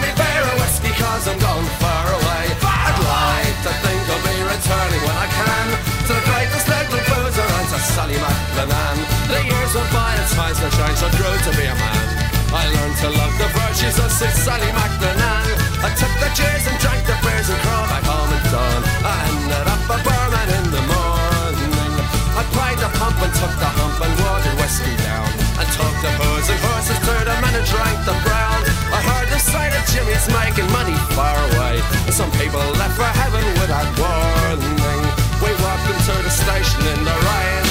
to 11.43 11.51
be 11.59 11.67
a 11.67 11.75
man. 11.75 12.07
I 12.55 12.71
learned 12.71 12.97
to 13.03 13.09
love 13.11 13.35
the 13.35 13.51
virtues 13.51 13.99
of 13.99 14.15
Sid 14.15 14.31
Sally 14.47 14.71
MacDonald. 14.71 15.59
I 15.83 15.91
took 15.99 16.13
the 16.23 16.31
cheers 16.39 16.65
and 16.71 16.79
drank 16.79 17.03
the 17.03 17.19
beers 17.19 17.51
and 17.51 17.59
crawled 17.67 17.91
back 17.91 18.05
home 18.07 18.31
at 18.31 18.45
dawn. 18.47 18.83
I 19.03 19.17
ended 19.27 19.67
up 19.67 19.83
a 19.91 19.99
barman 20.07 20.49
in 20.55 20.67
the 20.71 20.83
morning. 20.87 21.95
I 22.39 22.43
plied 22.55 22.79
the 22.79 22.91
pump 22.95 23.19
and 23.27 23.35
took 23.35 23.55
the 23.59 23.71
hump 23.75 23.99
and 24.07 24.15
watered 24.23 24.55
whiskey 24.55 24.95
down. 25.03 25.27
I 25.59 25.65
took 25.75 25.95
the 25.99 26.13
booze 26.15 26.47
and 26.47 26.61
horses 26.63 27.01
to 27.11 27.15
the 27.27 27.35
men 27.43 27.55
and 27.59 27.67
drank 27.67 27.99
the 28.07 28.15
brown. 28.23 28.61
I 28.95 29.01
heard 29.03 29.29
the 29.35 29.43
sight 29.43 29.75
of 29.75 29.83
Jimmy's 29.91 30.27
making 30.31 30.71
money 30.71 30.95
far 31.19 31.35
away. 31.51 31.83
And 32.07 32.15
some 32.15 32.31
people 32.39 32.63
left 32.79 32.95
for 32.95 33.11
heaven 33.19 33.43
without 33.59 33.91
warning. 33.99 35.03
We 35.43 35.51
walked 35.59 35.87
them 35.91 35.99
to 36.07 36.15
the 36.23 36.31
station 36.31 36.87
in 36.87 37.01
the 37.03 37.17
rain. 37.27 37.62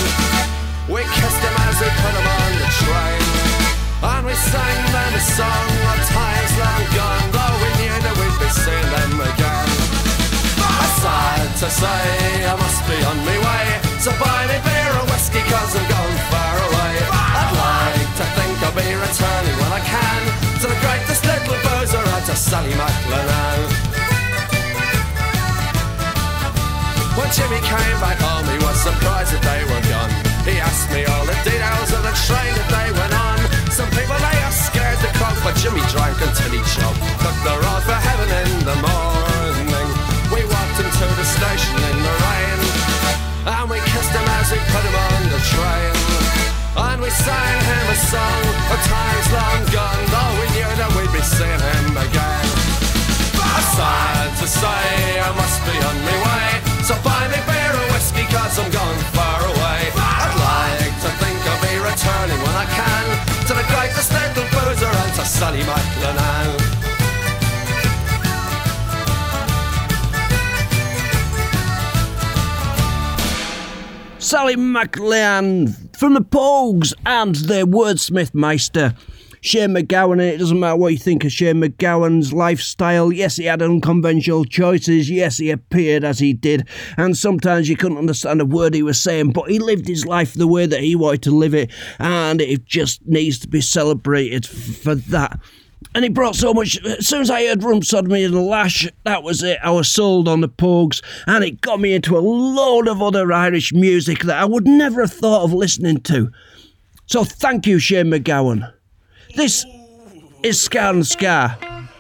We 1.82 1.89
put 1.97 2.13
them 2.13 2.27
on 2.29 2.51
the 2.61 2.69
train. 2.77 3.21
And 4.05 4.21
we 4.21 4.38
sang 4.38 4.82
them 4.93 5.13
a 5.17 5.23
song 5.34 5.69
of 5.89 5.99
times 6.13 6.53
long 6.61 6.86
gone, 6.93 7.25
though 7.34 7.57
we 7.57 7.69
knew 7.82 7.97
that 8.05 8.15
we'd 8.21 8.38
be 8.38 8.49
seeing 8.53 8.89
them 8.93 9.17
again. 9.17 9.69
I'm 10.61 10.91
sad 11.01 11.49
to 11.57 11.67
say 11.73 12.05
I 12.45 12.53
must 12.53 12.86
be 12.86 13.01
on 13.01 13.17
my 13.25 13.34
way, 13.34 13.65
so 13.97 14.13
buy 14.21 14.45
me 14.45 14.61
beer 14.61 14.93
or 14.93 15.09
whiskey 15.09 15.41
cause 15.49 15.73
I'm 15.73 15.82
going 15.89 16.21
far 16.29 16.53
away. 16.69 16.93
I'd 17.17 17.49
like 17.49 18.09
to 18.13 18.25
think 18.29 18.61
I'll 18.61 18.77
be 18.77 18.86
returning 18.86 19.57
when 19.57 19.71
I 19.73 19.82
can 19.82 20.21
to 20.61 20.65
the 20.69 20.77
greatest 20.86 21.25
little 21.25 21.57
boozer 21.65 22.05
out 22.13 22.23
to 22.29 22.38
Sally 22.38 22.77
MacLennane. 22.77 23.73
When 27.17 27.29
Jimmy 27.34 27.57
came 27.65 27.97
back 27.97 28.21
home, 28.21 28.45
he 28.53 28.57
was 28.61 28.77
surprised 28.86 29.34
that 29.34 29.41
they 29.41 29.65
were 29.65 29.82
gone. 29.89 30.30
He 30.45 30.57
asked 30.57 30.89
me 30.89 31.05
all 31.05 31.25
the 31.25 31.37
details 31.45 31.89
of 31.93 32.01
the 32.01 32.15
train 32.25 32.51
that 32.57 32.69
they 32.73 32.89
went 32.97 33.13
on. 33.13 33.37
Some 33.69 33.89
people 33.93 34.17
they 34.17 34.37
are 34.41 34.55
scared 34.55 34.97
to 35.05 35.09
croak, 35.17 35.37
but 35.45 35.53
Jimmy 35.61 35.85
drank 35.93 36.17
until 36.17 36.51
he 36.51 36.61
choked. 36.73 37.01
Took 37.21 37.37
the 37.45 37.55
road 37.61 37.83
for 37.85 37.97
heaven 37.97 38.29
in 38.29 38.51
the 38.65 38.77
morning. 38.81 39.89
We 40.33 40.41
walked 40.45 40.77
him 40.81 40.89
to 40.89 41.07
the 41.13 41.27
station 41.27 41.77
in 41.77 41.97
the 42.01 42.15
rain, 42.25 42.59
and 43.53 43.65
we 43.69 43.77
kissed 43.85 44.13
him 44.13 44.27
as 44.41 44.47
we 44.49 44.59
put 44.73 44.81
him 44.81 44.97
on 44.97 45.21
the 45.29 45.41
train. 45.53 45.93
And 46.73 46.97
we 47.01 47.11
sang 47.13 47.59
him 47.61 47.85
a 47.91 47.97
song 48.09 48.43
of 48.73 48.79
times 48.89 49.27
long 49.29 49.61
gone, 49.69 50.03
though 50.09 50.33
we 50.41 50.47
knew 50.57 50.71
that 50.79 50.89
we'd 50.97 51.13
be 51.13 51.21
seeing 51.21 51.61
him 51.61 51.97
again. 52.01 52.71
Sad 53.75 54.37
to 54.39 54.47
say 54.47 55.21
I 55.21 55.31
must 55.37 55.63
be 55.63 55.71
on 55.79 55.95
my 56.03 56.17
way 56.25 56.83
So 56.83 56.93
buy 57.03 57.27
me 57.29 57.39
beer 58.14 58.28
cause 58.30 58.59
I'm 58.59 58.72
going 58.72 59.01
far 59.16 59.39
away 59.41 59.80
I'd 59.95 60.36
like 60.36 60.95
to 61.03 61.09
think 61.22 61.38
I'll 61.47 61.62
be 61.62 61.76
returning 61.80 62.39
when 62.45 62.55
I 62.55 62.68
can 62.70 63.05
To 63.47 63.53
the 63.53 63.66
greatest 63.72 64.12
little 64.12 64.47
boozer 64.51 64.91
and 64.91 65.14
to 65.16 65.26
Sally 65.26 65.64
MacLennane 65.64 66.82
Sally 74.32 74.55
MacLennane 74.55 75.95
from 75.97 76.14
the 76.14 76.22
Pogues 76.22 76.93
and 77.05 77.36
their 77.36 77.66
wordsmith 77.66 78.34
meister. 78.34 78.95
Shane 79.43 79.71
MacGowan, 79.71 80.13
and 80.13 80.21
it 80.21 80.37
doesn't 80.37 80.59
matter 80.59 80.75
what 80.75 80.93
you 80.93 80.99
think 80.99 81.25
of 81.25 81.31
Shane 81.31 81.61
MacGowan's 81.61 82.31
lifestyle. 82.31 83.11
Yes, 83.11 83.37
he 83.37 83.45
had 83.45 83.63
unconventional 83.63 84.45
choices. 84.45 85.09
Yes, 85.09 85.37
he 85.37 85.49
appeared 85.49 86.03
as 86.03 86.19
he 86.19 86.31
did. 86.31 86.67
And 86.95 87.17
sometimes 87.17 87.67
you 87.67 87.75
couldn't 87.75 87.97
understand 87.97 88.39
a 88.39 88.45
word 88.45 88.75
he 88.75 88.83
was 88.83 89.01
saying, 89.01 89.31
but 89.31 89.49
he 89.49 89.57
lived 89.57 89.87
his 89.87 90.05
life 90.05 90.35
the 90.35 90.47
way 90.47 90.67
that 90.67 90.81
he 90.81 90.95
wanted 90.95 91.23
to 91.23 91.31
live 91.31 91.55
it. 91.55 91.71
And 91.97 92.39
it 92.39 92.65
just 92.65 93.05
needs 93.07 93.39
to 93.39 93.47
be 93.47 93.61
celebrated 93.61 94.45
for 94.45 94.93
that. 94.93 95.39
And 95.95 96.03
he 96.03 96.09
brought 96.09 96.35
so 96.35 96.53
much. 96.53 96.79
As 96.85 97.07
soon 97.07 97.21
as 97.21 97.31
I 97.31 97.47
heard 97.47 97.63
Rum 97.63 97.81
Sodomy 97.81 98.23
and 98.23 98.45
Lash, 98.45 98.87
that 99.05 99.23
was 99.23 99.41
it. 99.41 99.57
I 99.63 99.71
was 99.71 99.89
sold 99.89 100.27
on 100.27 100.41
the 100.41 100.49
Pogues, 100.49 101.01
and 101.25 101.43
it 101.43 101.61
got 101.61 101.81
me 101.81 101.93
into 101.93 102.15
a 102.15 102.21
load 102.21 102.87
of 102.87 103.01
other 103.01 103.33
Irish 103.33 103.73
music 103.73 104.19
that 104.19 104.37
I 104.37 104.45
would 104.45 104.67
never 104.67 105.01
have 105.01 105.11
thought 105.11 105.43
of 105.43 105.51
listening 105.51 106.01
to. 106.01 106.31
So 107.07 107.23
thank 107.23 107.65
you, 107.65 107.79
Shane 107.79 108.05
MacGowan. 108.05 108.71
This 109.36 109.65
is 110.43 110.61
Scar 110.61 110.93
and 110.93 111.07
Scar 111.07 111.57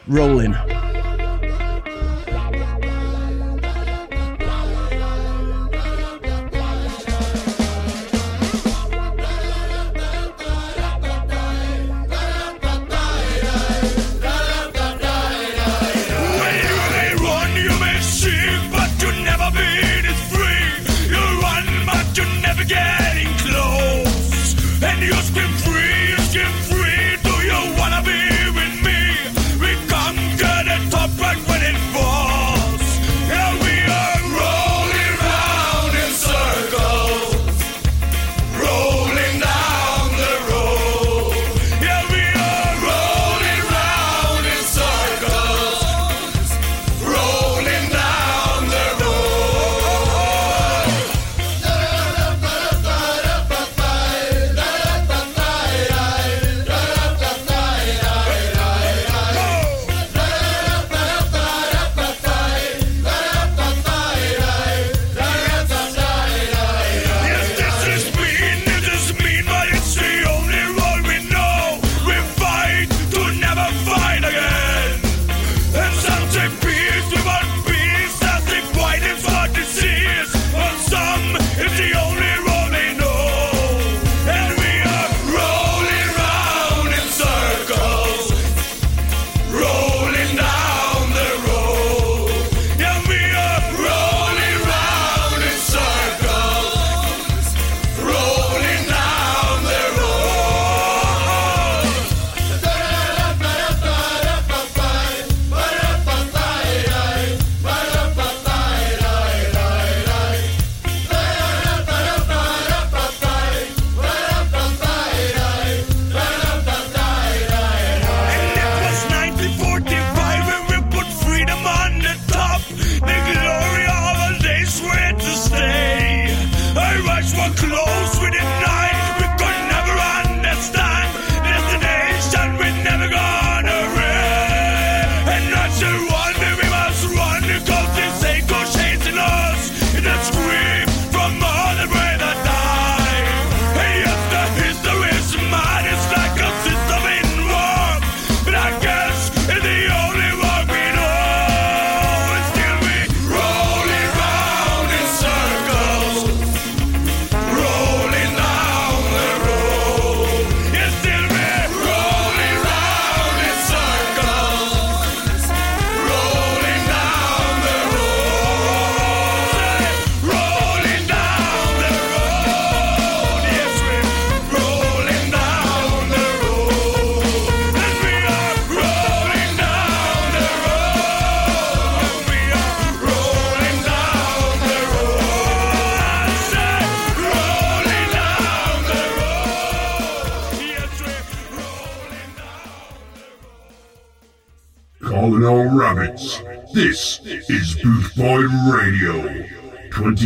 rolling. 0.07 0.53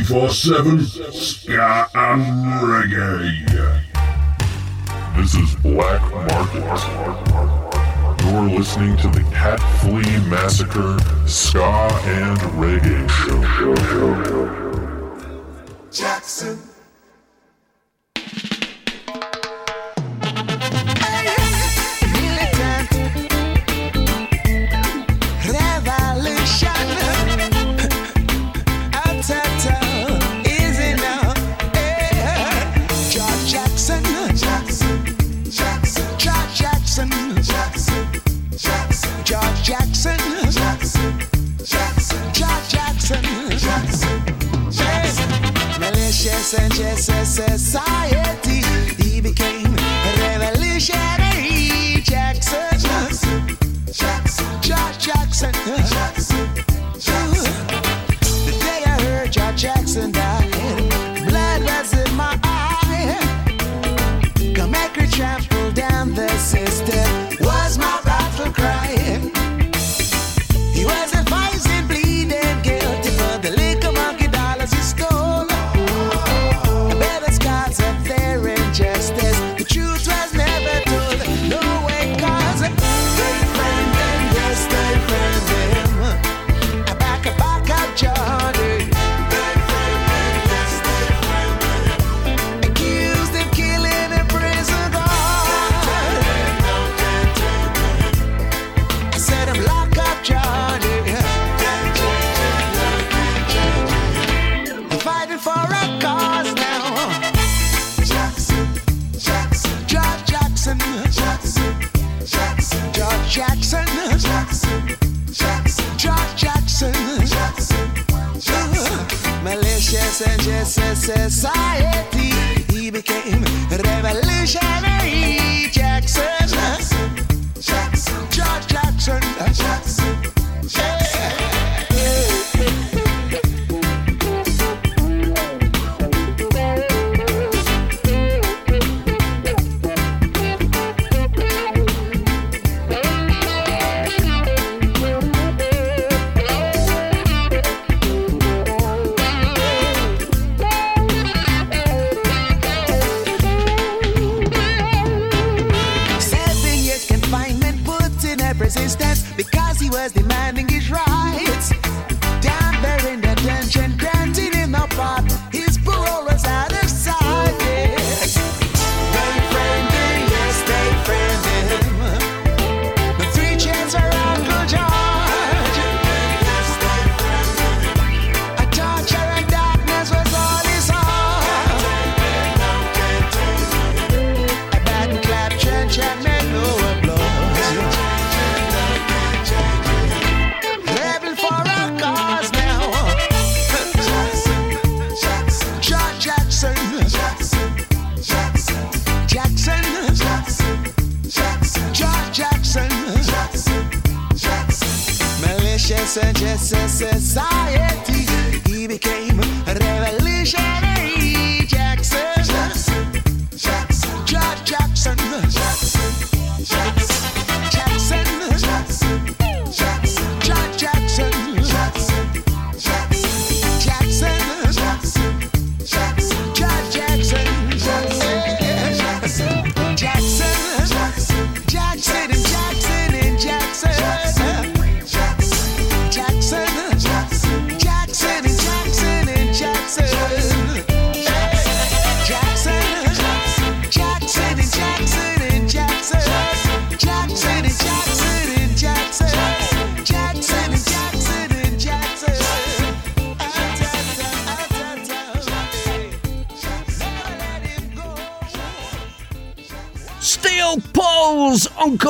24 0.07 0.29
7 0.29 0.85
ska 1.11 1.89
and 1.95 2.21
reggae. 2.61 3.81
This 5.15 5.33
is 5.33 5.55
Black 5.55 6.01
Market. 6.11 6.63
You're 8.23 8.49
listening 8.59 8.97
to 8.97 9.07
the 9.07 9.23
Cat 9.31 9.59
Flea 9.81 10.19
Massacre 10.29 10.99
Ska 11.25 11.89
and 12.05 12.37
Reggae 12.53 13.09
Show. 13.09 14.64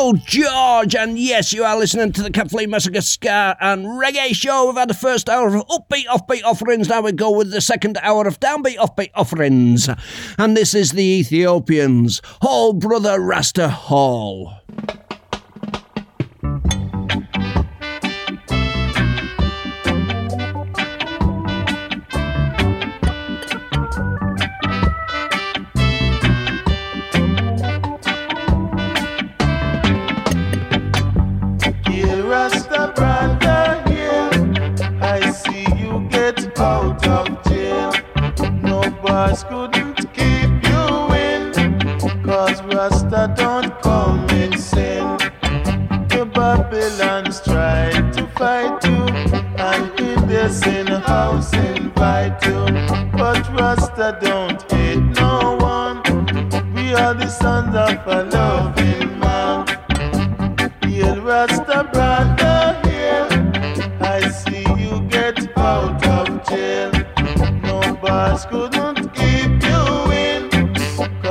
Uncle 0.05 0.21
George, 0.27 0.93
and 0.93 1.17
yes, 1.17 1.51
you 1.51 1.63
are 1.63 1.75
listening 1.79 2.11
to 2.11 2.21
the 2.21 2.29
Catflea 2.29 2.67
Massacre 2.67 3.01
Ska 3.01 3.57
and 3.59 3.85
Reggae 3.85 4.35
Show. 4.35 4.67
We've 4.67 4.75
had 4.75 4.87
the 4.87 4.93
first 4.93 5.27
hour 5.27 5.47
of 5.47 5.65
upbeat, 5.65 6.05
offbeat 6.05 6.43
offerings. 6.43 6.89
Now 6.89 7.01
we 7.01 7.11
go 7.11 7.31
with 7.31 7.49
the 7.49 7.59
second 7.59 7.97
hour 8.03 8.27
of 8.27 8.39
downbeat, 8.39 8.77
offbeat 8.77 9.09
offerings. 9.15 9.89
And 10.37 10.55
this 10.55 10.75
is 10.75 10.91
the 10.91 11.01
Ethiopians, 11.01 12.21
Hall 12.43 12.73
Brother 12.73 13.19
Rasta 13.19 13.67
Hall. 13.67 14.64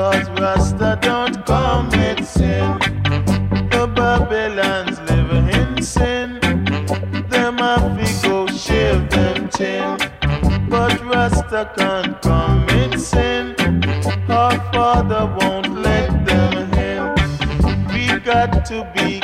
Cause 0.05 0.29
Rasta 0.39 0.99
don't 1.01 1.47
commit 1.47 2.27
sin. 2.27 2.79
The 3.71 3.91
Babylons 3.97 5.01
live 5.09 5.33
in 5.59 5.83
sin. 5.83 6.41
Them 7.31 7.57
have 7.57 7.97
go 8.23 8.47
shave 8.49 9.09
them 9.09 9.49
chin. 9.49 9.97
But 10.69 11.03
Rasta 11.07 11.73
can't 11.79 12.21
commit 12.21 13.01
sin. 13.01 13.55
Our 14.29 14.59
father 14.75 15.25
won't 15.41 15.73
let 15.73 16.11
them 16.27 16.53
in. 16.75 17.05
We 17.89 18.21
got 18.21 18.67
to 18.67 18.87
be 18.95 19.24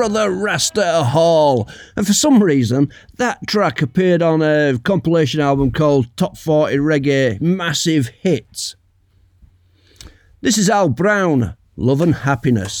Brother 0.00 0.30
Rasta 0.30 1.04
Hall. 1.04 1.68
And 1.94 2.06
for 2.06 2.14
some 2.14 2.42
reason, 2.42 2.90
that 3.18 3.46
track 3.46 3.82
appeared 3.82 4.22
on 4.22 4.40
a 4.40 4.78
compilation 4.82 5.42
album 5.42 5.72
called 5.72 6.16
Top 6.16 6.38
40 6.38 6.78
Reggae 6.78 7.38
Massive 7.38 8.08
Hits. 8.08 8.76
This 10.40 10.56
is 10.56 10.70
Al 10.70 10.88
Brown, 10.88 11.54
Love 11.76 12.00
and 12.00 12.14
Happiness. 12.14 12.79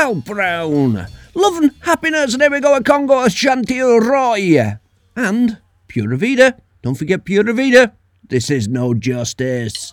Al 0.00 0.14
Brown, 0.14 1.06
Love 1.34 1.56
and 1.58 1.72
Happiness, 1.80 2.32
and 2.32 2.40
there 2.40 2.50
we 2.50 2.58
go, 2.58 2.74
a 2.74 2.82
Congo 2.82 3.22
Ashanti 3.22 3.80
Roy, 3.80 4.78
and 5.14 5.58
Pura 5.88 6.16
Vida. 6.16 6.56
Don't 6.80 6.94
forget 6.94 7.26
Pura 7.26 7.52
Vida. 7.52 7.92
This 8.26 8.48
is 8.50 8.66
no 8.66 8.94
justice. 8.94 9.92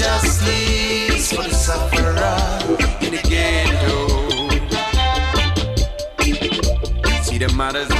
justice 0.00 1.30
for 1.30 1.42
the 1.42 1.50
sufferer 1.50 2.08
in 3.04 3.12
the 3.12 3.20
ghetto. 3.28 4.08
See 7.22 7.36
the 7.36 7.52
mothers 7.54 7.90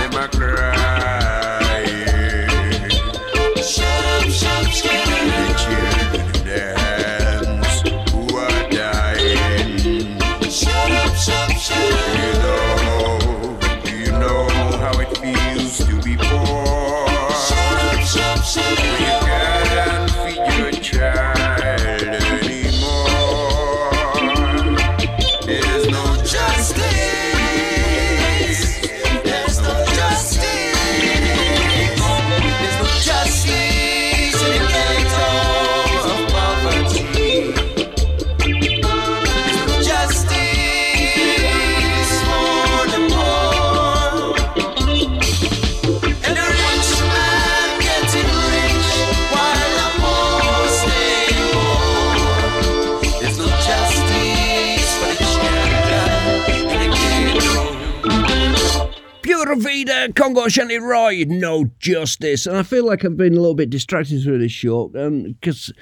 haven't 60.31 60.55
got 60.55 60.59
any 60.59 60.79
right, 60.79 61.29
no 61.29 61.67
justice. 61.79 62.47
And 62.47 62.57
I 62.57 62.63
feel 62.63 62.87
like 62.87 63.05
I've 63.05 63.17
been 63.17 63.35
a 63.35 63.41
little 63.41 63.55
bit 63.55 63.71
distracted 63.71 64.23
through 64.23 64.39
this 64.39 64.53
show 64.53 64.89
because. 64.89 65.69
Um, 65.69 65.75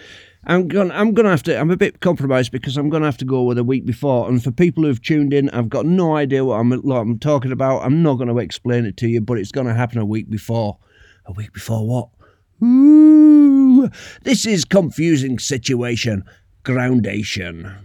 I'm 0.45 0.69
going. 0.69 0.93
I'm 0.93 1.12
going 1.12 1.25
to 1.25 1.31
have 1.31 1.43
to. 1.43 1.59
I'm 1.59 1.70
a 1.70 1.77
bit 1.77 2.01
compromised 2.01 2.53
because 2.53 2.77
I'm 2.77 2.89
going 2.89 3.03
to 3.03 3.09
have 3.09 3.19
to 3.19 3.25
go 3.25 3.43
with 3.43 3.59
a 3.59 3.65
week 3.65 3.85
before. 3.85 4.29
And 4.29 4.43
for 4.43 4.51
people 4.51 4.85
who've 4.85 5.03
tuned 5.03 5.35
in, 5.35 5.51
I've 5.51 5.69
got 5.69 5.85
no 5.85 6.16
idea 6.16 6.45
what 6.45 6.61
I'm, 6.61 6.70
what 6.70 6.97
I'm 6.97 7.19
talking 7.19 7.53
about. 7.53 7.81
I'm 7.81 8.03
not 8.03 8.15
going 8.15 8.29
to 8.29 8.39
explain 8.39 8.87
it 8.87 8.97
to 8.99 9.09
you, 9.09 9.20
but 9.20 9.37
it's 9.37 9.51
going 9.51 9.66
to 9.66 9.75
happen 9.75 9.99
a 9.99 10.07
week 10.07 10.31
before. 10.31 10.79
A 11.27 11.33
week 11.33 11.53
before 11.53 11.87
what? 11.87 12.09
Ooh, 12.62 13.91
this 14.23 14.47
is 14.47 14.65
confusing 14.65 15.39
situation. 15.39 16.23
Groundation. 16.62 17.77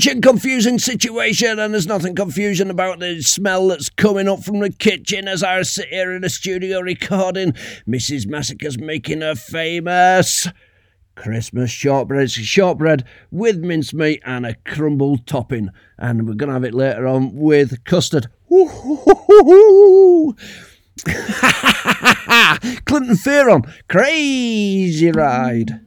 confusing 0.00 0.78
situation, 0.78 1.58
and 1.58 1.74
there's 1.74 1.86
nothing 1.86 2.14
confusing 2.14 2.70
about 2.70 3.00
the 3.00 3.20
smell 3.22 3.68
that's 3.68 3.88
coming 3.88 4.28
up 4.28 4.44
from 4.44 4.60
the 4.60 4.70
kitchen 4.70 5.26
as 5.26 5.42
I 5.42 5.62
sit 5.62 5.88
here 5.88 6.12
in 6.12 6.22
the 6.22 6.28
studio 6.28 6.80
recording. 6.80 7.52
Mrs. 7.86 8.28
Massacre's 8.28 8.78
making 8.78 9.22
her 9.22 9.34
famous. 9.34 10.46
Christmas 11.16 11.70
shortbread. 11.70 12.30
shortbread 12.30 13.04
with 13.32 13.58
mincemeat 13.58 14.22
and 14.24 14.46
a 14.46 14.54
crumbled 14.64 15.26
topping. 15.26 15.70
And 15.98 16.28
we're 16.28 16.34
going 16.34 16.48
to 16.48 16.54
have 16.54 16.64
it 16.64 16.74
later 16.74 17.08
on 17.08 17.34
with 17.34 17.82
custard. 17.84 18.28
Clinton 22.84 23.16
Fearon, 23.16 23.68
crazy 23.88 25.10
ride. 25.10 25.80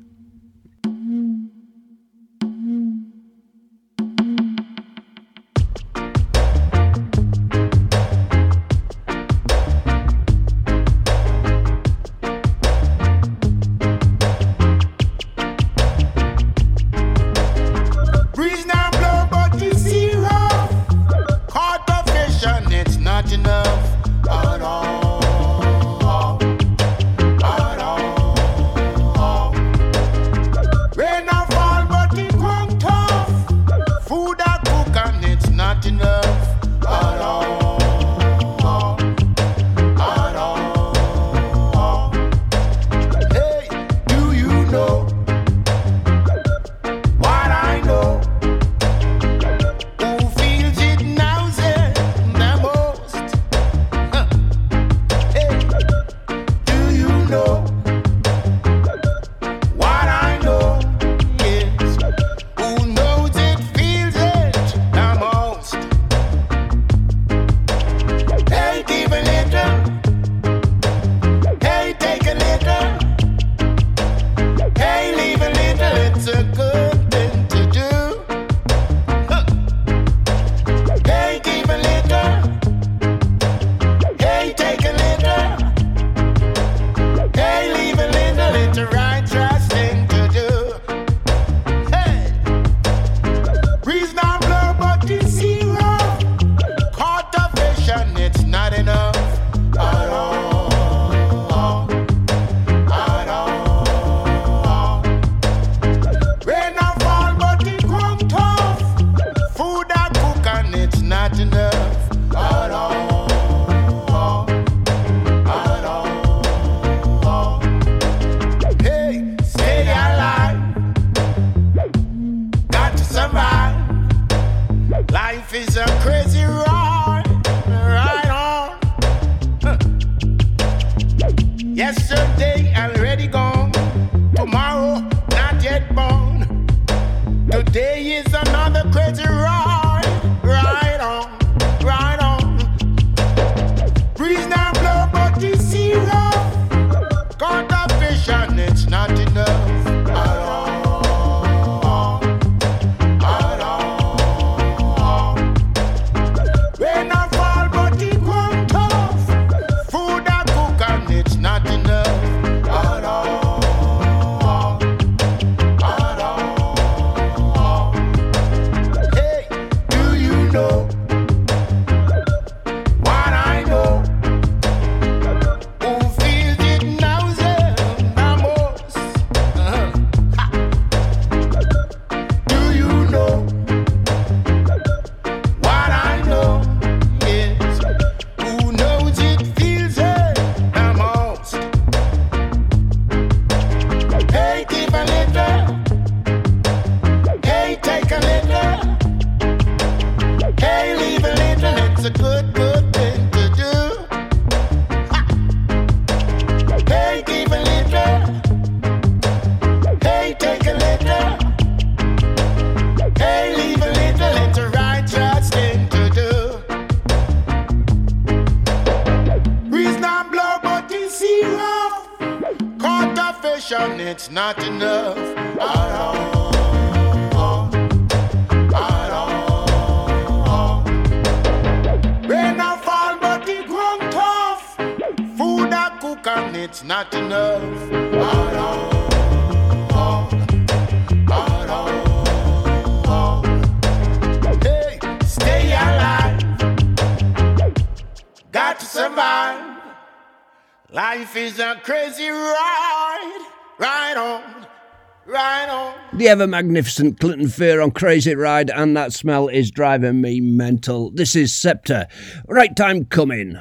ever 256.31 256.47
magnificent 256.47 257.19
Clinton 257.19 257.47
Fearon 257.47 257.93
Crazy 257.93 258.33
Ride, 258.33 258.69
and 258.69 258.95
that 258.95 259.11
smell 259.11 259.49
is 259.49 259.69
driving 259.69 260.21
me 260.21 260.39
mental. 260.39 261.11
This 261.11 261.35
is 261.35 261.53
Scepter. 261.53 262.07
Right 262.47 262.73
time 262.73 263.03
coming. 263.03 263.59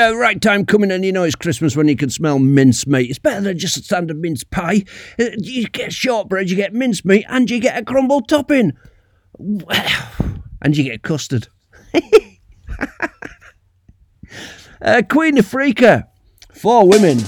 Except 0.00 0.14
uh, 0.14 0.16
right 0.16 0.40
time 0.40 0.64
coming 0.64 0.90
and 0.90 1.04
you 1.04 1.12
know 1.12 1.24
it's 1.24 1.34
Christmas 1.34 1.76
when 1.76 1.86
you 1.86 1.94
can 1.94 2.08
smell 2.08 2.38
mincemeat. 2.38 3.10
It's 3.10 3.18
better 3.18 3.42
than 3.42 3.58
just 3.58 3.76
a 3.76 3.82
standard 3.82 4.18
mince 4.18 4.42
pie. 4.42 4.84
Uh, 5.18 5.26
You 5.36 5.68
get 5.68 5.92
shortbread, 5.92 6.48
you 6.48 6.56
get 6.56 6.72
mincemeat, 6.72 7.26
and 7.28 7.50
you 7.50 7.60
get 7.60 7.76
a 7.76 7.84
crumbled 7.84 8.26
topping. 8.26 8.72
And 10.62 10.76
you 10.76 10.84
get 10.84 11.02
custard. 11.02 11.48
uh, 14.82 15.00
Queen 15.08 15.38
of 15.38 15.46
Freaker. 15.46 16.06
Four 16.52 16.86
women. 16.86 17.20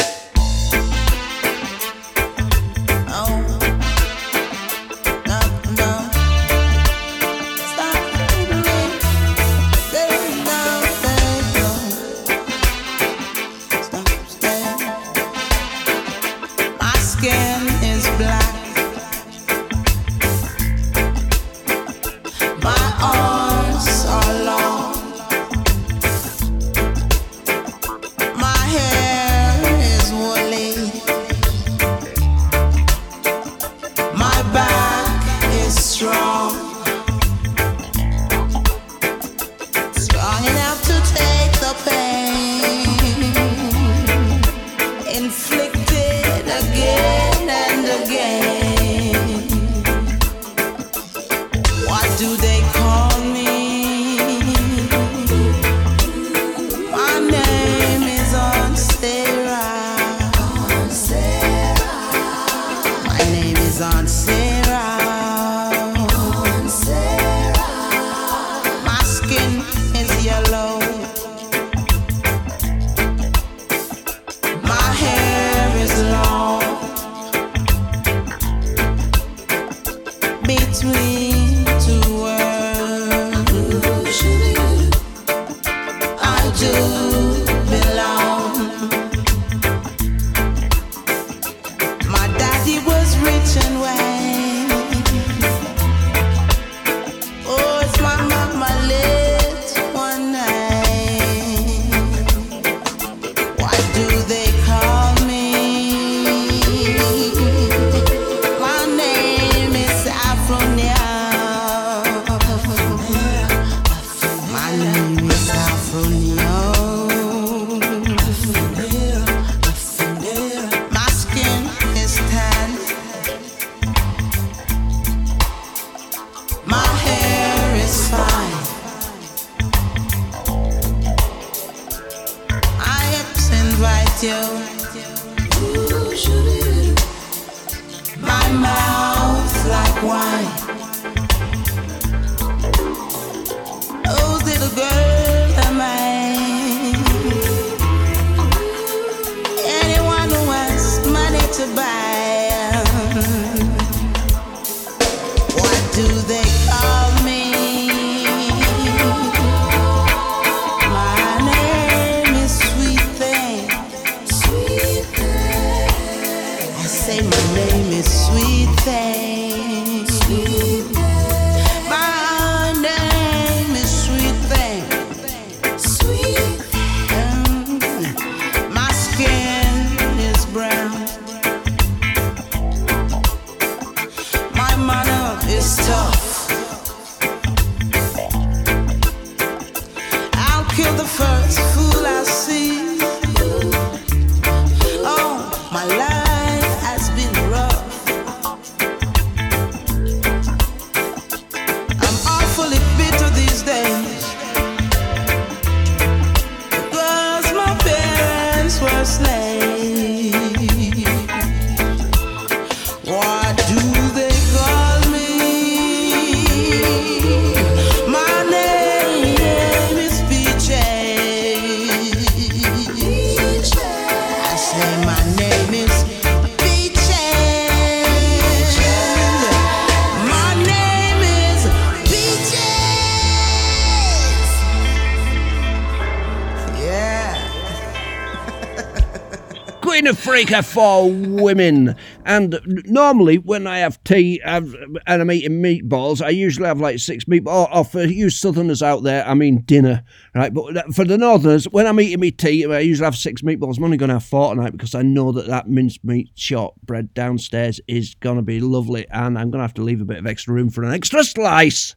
For 240.60 241.10
women. 241.10 241.96
And 242.26 242.60
normally, 242.84 243.38
when 243.38 243.66
I 243.66 243.78
have 243.78 244.02
tea 244.04 244.42
I've, 244.44 244.74
and 245.06 245.22
I'm 245.22 245.30
eating 245.30 245.62
meatballs, 245.62 246.20
I 246.20 246.28
usually 246.28 246.66
have 246.66 246.80
like 246.80 246.98
six 246.98 247.24
meatballs. 247.24 247.68
Or, 247.70 247.74
or 247.74 247.84
for 247.84 248.02
you 248.02 248.28
southerners 248.28 248.82
out 248.82 249.02
there, 249.02 249.26
I 249.26 249.34
mean 249.34 249.62
dinner, 249.62 250.04
right? 250.34 250.52
But 250.52 250.94
for 250.94 251.04
the 251.04 251.16
northerners, 251.16 251.64
when 251.64 251.86
I'm 251.86 252.00
eating 252.00 252.20
my 252.20 252.30
tea, 252.30 252.66
I 252.66 252.80
usually 252.80 253.06
have 253.06 253.16
six 253.16 253.40
meatballs. 253.42 253.78
I'm 253.78 253.84
only 253.84 253.96
going 253.96 254.08
to 254.08 254.16
have 254.16 254.24
four 254.24 254.54
tonight 254.54 254.72
because 254.72 254.94
I 254.94 255.02
know 255.02 255.32
that 255.32 255.46
that 255.46 255.68
mincemeat 255.68 256.30
shortbread 256.34 257.14
downstairs 257.14 257.80
is 257.86 258.14
going 258.16 258.36
to 258.36 258.42
be 258.42 258.60
lovely, 258.60 259.06
and 259.08 259.38
I'm 259.38 259.50
going 259.50 259.60
to 259.60 259.66
have 259.66 259.74
to 259.74 259.82
leave 259.82 260.00
a 260.00 260.04
bit 260.04 260.18
of 260.18 260.26
extra 260.26 260.52
room 260.52 260.70
for 260.70 260.84
an 260.84 260.92
extra 260.92 261.24
slice. 261.24 261.94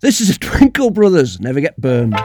This 0.00 0.20
is 0.20 0.30
a 0.30 0.38
Twinkle 0.38 0.90
Brothers. 0.90 1.40
Never 1.40 1.60
get 1.60 1.80
burned. 1.80 2.16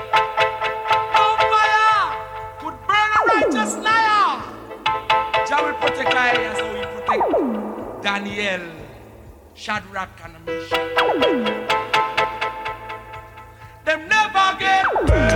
Daniel, 8.05 8.61
Shadrach, 9.55 10.09
and 10.23 10.45
Meshach. 10.45 10.95
Them 13.83 14.07
never 14.07 14.59
get 14.59 15.34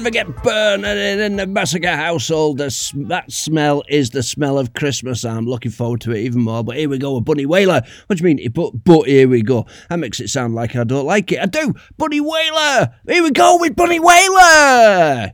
never 0.00 0.10
get 0.10 0.42
burned 0.42 0.86
in 0.86 1.36
the 1.36 1.46
massacre 1.46 1.94
household. 1.94 2.56
The, 2.56 2.92
that 3.08 3.30
smell 3.30 3.82
is 3.86 4.10
the 4.10 4.22
smell 4.22 4.58
of 4.58 4.72
Christmas. 4.72 5.26
I'm 5.26 5.44
looking 5.44 5.70
forward 5.70 6.00
to 6.02 6.12
it 6.12 6.20
even 6.20 6.40
more. 6.40 6.64
But 6.64 6.76
here 6.76 6.88
we 6.88 6.96
go 6.96 7.16
with 7.16 7.26
Bunny 7.26 7.44
Wailer. 7.44 7.82
What 8.06 8.18
do 8.18 8.26
you 8.26 8.34
mean? 8.34 8.50
But, 8.50 8.82
but 8.82 9.06
here 9.06 9.28
we 9.28 9.42
go. 9.42 9.66
That 9.90 9.98
makes 9.98 10.18
it 10.18 10.28
sound 10.28 10.54
like 10.54 10.74
I 10.74 10.84
don't 10.84 11.04
like 11.04 11.30
it. 11.32 11.40
I 11.40 11.46
do. 11.46 11.74
Bunny 11.98 12.20
Wailer. 12.20 12.94
Here 13.06 13.22
we 13.22 13.30
go 13.30 13.58
with 13.60 13.76
Bunny 13.76 14.00
Wailer. 14.00 15.32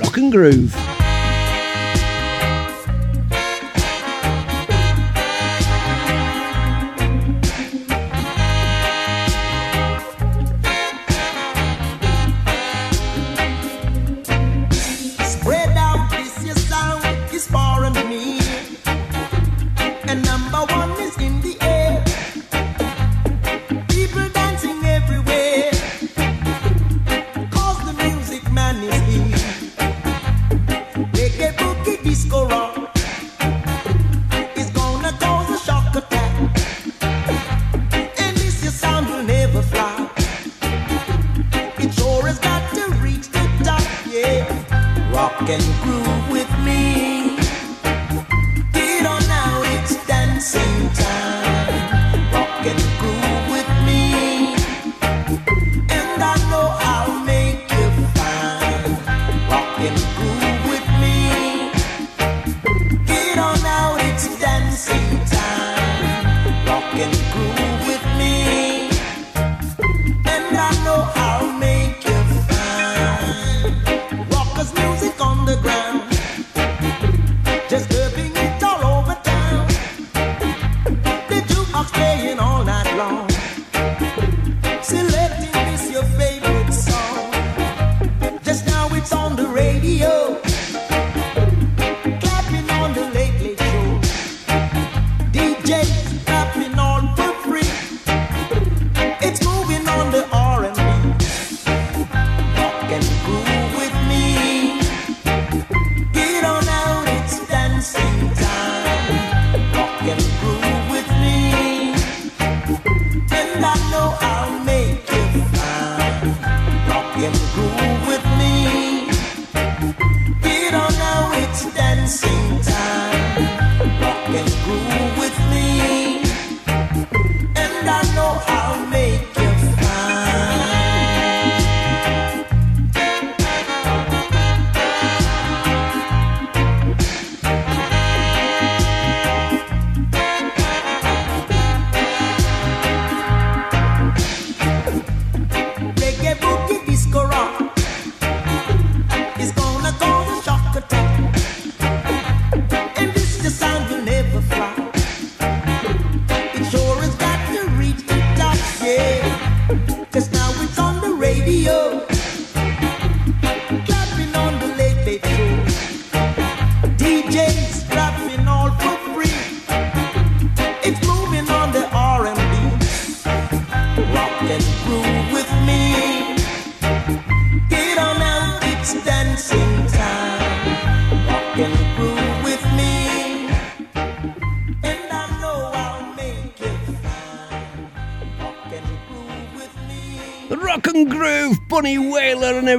Rock 0.00 0.16
and 0.16 0.32
groove. 0.32 0.74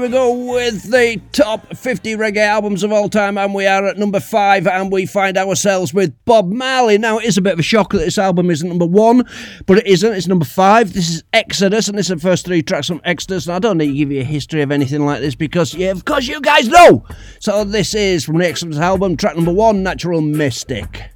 we 0.02 0.10
go 0.10 0.34
with 0.54 0.92
the 0.92 1.22
top 1.32 1.76
50 1.76 2.16
reggae 2.16 2.38
albums 2.38 2.84
of 2.84 2.92
all 2.92 3.10
time, 3.10 3.38
and 3.38 3.54
we 3.54 3.66
are 3.66 3.86
at 3.86 3.98
number 3.98 4.20
five, 4.20 4.68
and 4.68 4.92
we 4.92 5.06
find 5.06 5.38
ourselves 5.38 5.94
with 5.94 6.14
Bob 6.26 6.52
Marley. 6.52 6.98
Now, 6.98 7.18
it 7.20 7.26
is 7.26 7.38
a 7.38 7.42
bit 7.42 7.54
of 7.54 7.60
a 7.60 7.64
shock 7.64 7.92
that 7.92 8.00
this 8.00 8.18
album 8.18 8.50
isn't 8.50 8.68
number 8.68 8.86
one, 8.86 9.24
but 9.66 9.80
it 9.80 9.88
isn't, 9.88 10.14
it's 10.14 10.28
number 10.28 10.46
five. 10.46 10.94
This 10.94 11.10
is 11.10 11.24
Exodus, 11.34 11.88
and 11.88 11.98
this 11.98 12.10
is 12.10 12.16
the 12.16 12.22
first 12.22 12.46
three 12.46 12.62
tracks 12.62 12.88
from 12.88 13.02
Exodus, 13.04 13.48
and 13.48 13.56
I 13.56 13.60
don't 13.60 13.78
need 13.78 13.88
to 13.88 13.94
give 13.94 14.12
you 14.12 14.22
a 14.22 14.26
history 14.26 14.62
of 14.62 14.72
anything 14.72 15.06
like 15.06 15.22
this 15.22 15.36
because, 15.36 15.74
yeah, 15.74 15.92
of 15.92 16.06
course, 16.06 16.28
you 16.28 16.42
guys 16.42 16.68
know. 16.68 17.06
So, 17.40 17.64
this 17.64 17.94
is 17.96 18.24
from 18.24 18.38
the 18.38 18.48
Exodus 18.48 18.78
album, 18.78 19.18
track 19.18 19.36
number 19.36 19.54
one 19.54 19.84
Natural 19.84 20.22
Mystic. 20.22 21.12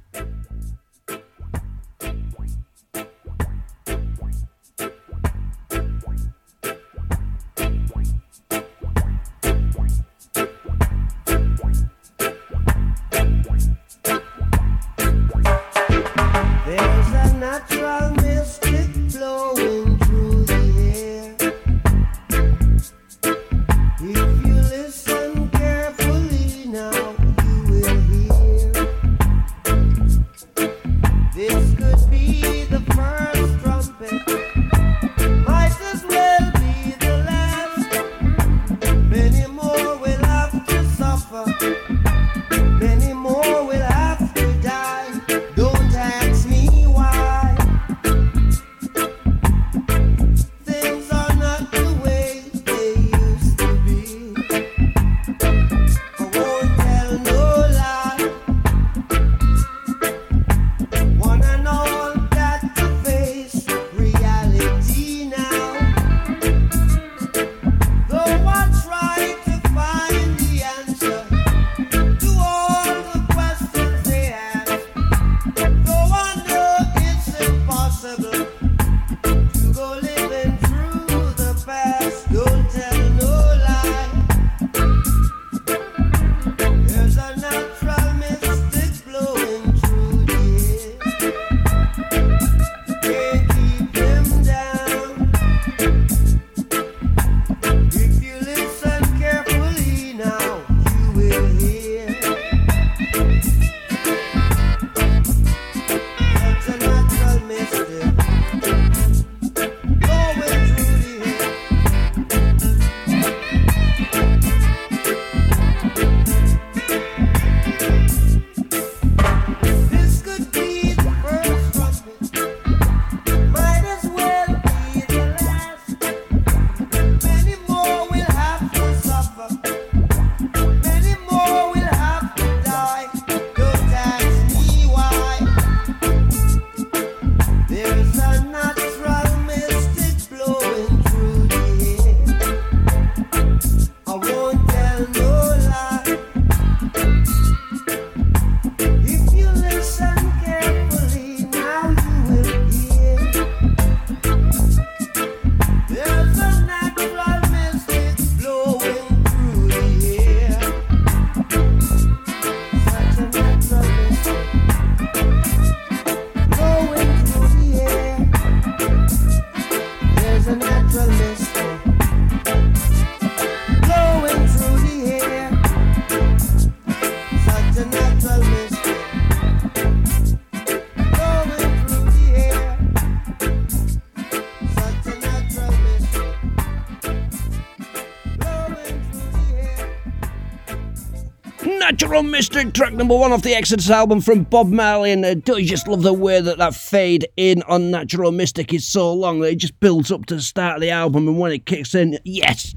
Mystic, 192.22 192.72
track 192.72 192.92
number 192.92 193.16
one 193.16 193.32
off 193.32 193.42
the 193.42 193.54
Exodus 193.54 193.90
album 193.90 194.20
from 194.20 194.44
Bob 194.44 194.68
Marley. 194.68 195.12
And 195.12 195.24
uh, 195.24 195.34
don't 195.34 195.60
you 195.60 195.66
just 195.68 195.88
love 195.88 196.02
the 196.02 196.12
way 196.12 196.40
that 196.40 196.58
that 196.58 196.74
fade 196.74 197.26
in 197.36 197.62
on 197.64 197.90
Natural 197.90 198.32
Mystic 198.32 198.72
is 198.72 198.86
so 198.86 199.12
long 199.12 199.40
that 199.40 199.52
it 199.52 199.56
just 199.56 199.78
builds 199.80 200.10
up 200.10 200.26
to 200.26 200.36
the 200.36 200.40
start 200.40 200.76
of 200.76 200.80
the 200.80 200.90
album, 200.90 201.28
and 201.28 201.38
when 201.38 201.52
it 201.52 201.66
kicks 201.66 201.94
in, 201.94 202.18
yes, 202.24 202.74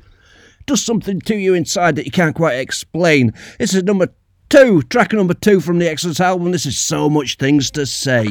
does 0.65 0.83
something 0.83 1.19
to 1.21 1.35
you 1.35 1.53
inside 1.53 1.95
that 1.95 2.05
you 2.05 2.11
can't 2.11 2.35
quite 2.35 2.55
explain. 2.55 3.31
This 3.59 3.73
is 3.73 3.83
number 3.83 4.09
two, 4.49 4.81
track 4.83 5.13
number 5.13 5.33
two 5.33 5.59
from 5.59 5.79
the 5.79 5.89
Exodus 5.89 6.19
album. 6.19 6.51
This 6.51 6.65
is 6.65 6.77
so 6.77 7.09
much 7.09 7.37
things 7.37 7.71
to 7.71 7.85
say. 7.85 8.27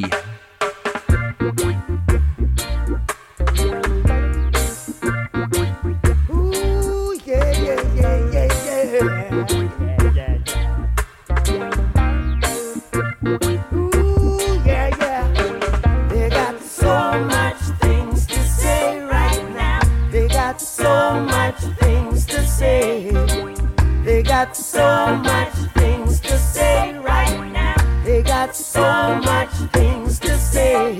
Got 24.44 24.56
so 24.56 25.16
much 25.16 25.54
things 25.72 26.20
to 26.20 26.38
say 26.38 26.98
right 26.98 27.50
now. 27.50 28.02
They 28.04 28.22
got 28.22 28.54
so 28.54 29.14
much 29.24 29.48
things 29.72 30.18
to 30.18 30.36
say. 30.36 30.96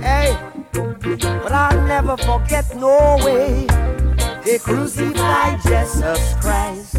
Hey, 0.00 0.38
but 1.42 1.50
I'll 1.50 1.82
never 1.88 2.16
forget 2.16 2.64
no 2.76 3.18
way. 3.24 3.66
They 4.44 4.58
crucified 4.58 5.60
Jesus 5.62 6.34
Christ. 6.40 6.96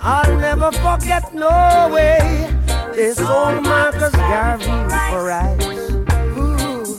I'll 0.00 0.36
never 0.38 0.72
forget 0.72 1.34
no 1.34 1.90
way. 1.92 2.48
They 2.94 3.12
sold 3.12 3.62
Marcus 3.62 4.12
Garvey 4.12 4.72
for 5.10 5.24
rice. 5.26 5.66
Ooh, 6.38 6.98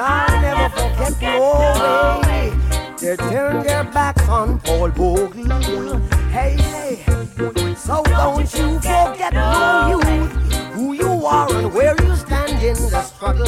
I'll 0.00 0.40
never 0.40 0.68
forget 0.70 1.20
no 1.20 2.20
way. 2.24 2.75
They 3.00 3.14
turned 3.16 3.66
their 3.66 3.84
backs 3.84 4.26
on 4.28 4.58
Paul 4.60 4.90
Bogle. 4.90 5.98
Hey, 6.30 6.56
hey, 6.56 7.04
so 7.76 8.02
don't 8.02 8.54
you 8.54 8.80
forget 8.80 9.34
no 9.34 10.00
youth, 10.02 10.32
who 10.72 10.94
you 10.94 11.26
are 11.26 11.52
and 11.54 11.74
where 11.74 11.94
you 12.02 12.16
stand 12.16 12.62
in 12.62 12.74
the 12.74 13.02
struggle. 13.02 13.44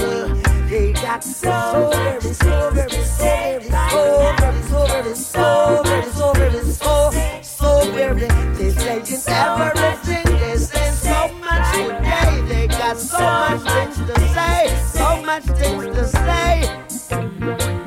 They 0.69 0.93
got 0.93 1.25
so 1.25 1.91
very, 1.95 2.21
so 2.21 2.71
very, 2.73 2.91
so 2.91 3.59
very, 3.59 3.65
so 3.65 4.37
very, 4.37 4.63
so 4.63 4.87
very, 4.87 5.15
so 5.15 5.83
very, 5.83 6.11
so 6.11 6.33
very, 6.35 6.63
so, 6.65 7.11
so 7.43 7.93
very. 7.93 8.29
They 8.55 8.71
say 8.71 8.99
in 8.99 9.21
everything, 9.29 10.39
they 10.39 10.57
say 10.59 10.91
so 10.91 11.29
much 11.41 11.73
today. 11.73 12.43
They 12.49 12.67
got 12.69 12.99
so 12.99 13.19
much 13.19 13.63
things 13.63 13.97
to 13.97 14.21
say, 14.29 14.69
so 14.93 15.23
much 15.23 15.45
things 15.45 15.85
to 15.97 16.07
say. 16.07 17.78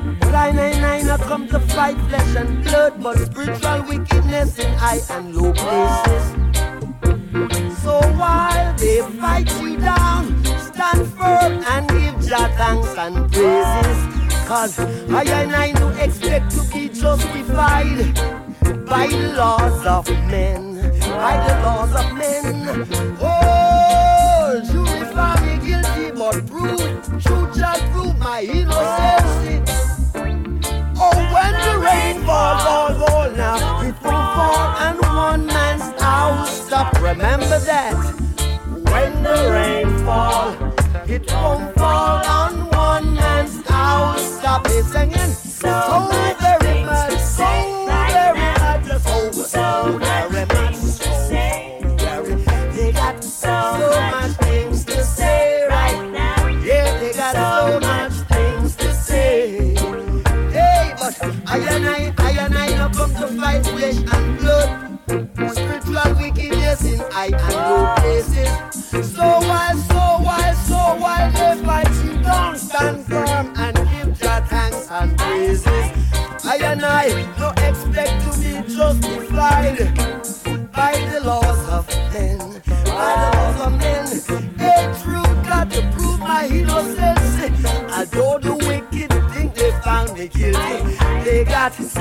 I 0.42 0.50
nine 0.50 1.06
come 1.20 1.46
to 1.50 1.60
fight 1.60 1.96
flesh 2.08 2.34
and 2.34 2.64
blood, 2.64 3.00
but 3.00 3.16
spiritual 3.16 3.84
wickedness 3.84 4.58
in 4.58 4.72
high 4.74 4.98
and 5.10 5.36
low 5.36 5.52
places. 5.52 6.24
So 7.80 8.00
while 8.18 8.74
they 8.76 9.02
fight 9.20 9.48
you 9.60 9.76
down, 9.78 10.44
stand 10.58 11.06
firm 11.14 11.62
and 11.72 11.88
give 11.90 12.28
Jah 12.28 12.50
thanks 12.58 12.92
and 12.98 13.30
praises. 13.30 14.00
Cause 14.48 14.80
I 14.80 15.22
and 15.22 15.54
I 15.54 15.70
do 15.74 15.88
expect 15.90 16.50
to 16.56 16.62
be 16.72 16.88
justified 16.88 18.12
by 18.84 19.06
the 19.06 19.34
laws 19.36 19.86
of 19.86 20.10
men. 20.26 20.74
By 21.02 21.34
the 21.46 21.54
laws 21.62 21.94
of 21.94 22.12
men. 22.18 22.88
Oh, 23.20 24.60
jury 24.72 25.04
found 25.14 25.46
me 25.46 25.54
guilty, 25.64 26.10
but 26.10 26.44
prove, 26.48 27.22
truth 27.22 27.56
shall 27.56 27.78
prove 27.92 28.18
my 28.18 28.42
innocence. 28.42 28.81
Remember 37.02 37.58
that. 37.58 37.94
When 38.92 39.22
the 39.24 39.50
rain 39.50 39.88
fall, 40.04 40.54
it 41.08 41.30
won't 41.32 41.74
fall 41.74 42.24
on 42.24 42.70
one 42.70 43.14
man's 43.14 43.66
house 43.66 44.38
stop. 44.38 44.62
They 44.64 44.82
singing 44.82 45.32
so 45.32 46.08
very 46.40 46.61
innocence. 86.78 87.22
Wicked 88.66 89.10
they 89.54 89.70
found 89.84 90.18
me 90.18 90.28
guilty, 90.28 90.96
they 91.24 91.44
got 91.44 91.72
so 91.74 92.00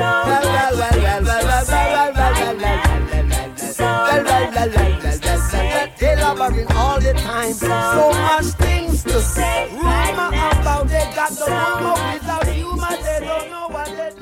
They 5.99 6.15
love 6.15 6.41
all 6.75 6.99
the 6.99 7.13
time. 7.13 7.53
So 7.53 8.11
much 8.13 8.45
things 8.45 9.03
to 9.03 9.21
say. 9.21 9.69
Rumor 9.71 10.27
about 10.27 10.87
they 10.87 11.11
got 11.15 11.29
the 11.31 11.45
rumor 11.45 12.13
without 12.13 12.51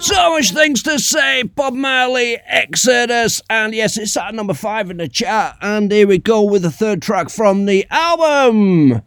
so 0.02 0.32
much 0.32 0.52
things 0.52 0.84
to 0.84 1.00
say. 1.00 1.44
Bob 1.44 1.74
Marley, 1.74 2.38
Exodus, 2.46 3.42
and 3.50 3.74
yes, 3.74 3.98
it's 3.98 4.16
at 4.18 4.34
number 4.34 4.54
five 4.54 4.90
in 4.90 4.98
the 4.98 5.08
chat. 5.08 5.58
And 5.62 5.92
here 5.92 6.08
we 6.08 6.18
go 6.18 6.42
with 6.44 6.62
the 6.64 6.72
third 6.72 7.02
track 7.02 7.30
from 7.30 7.66
the 7.66 7.86
album 7.90 9.02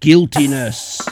guiltiness 0.00 1.02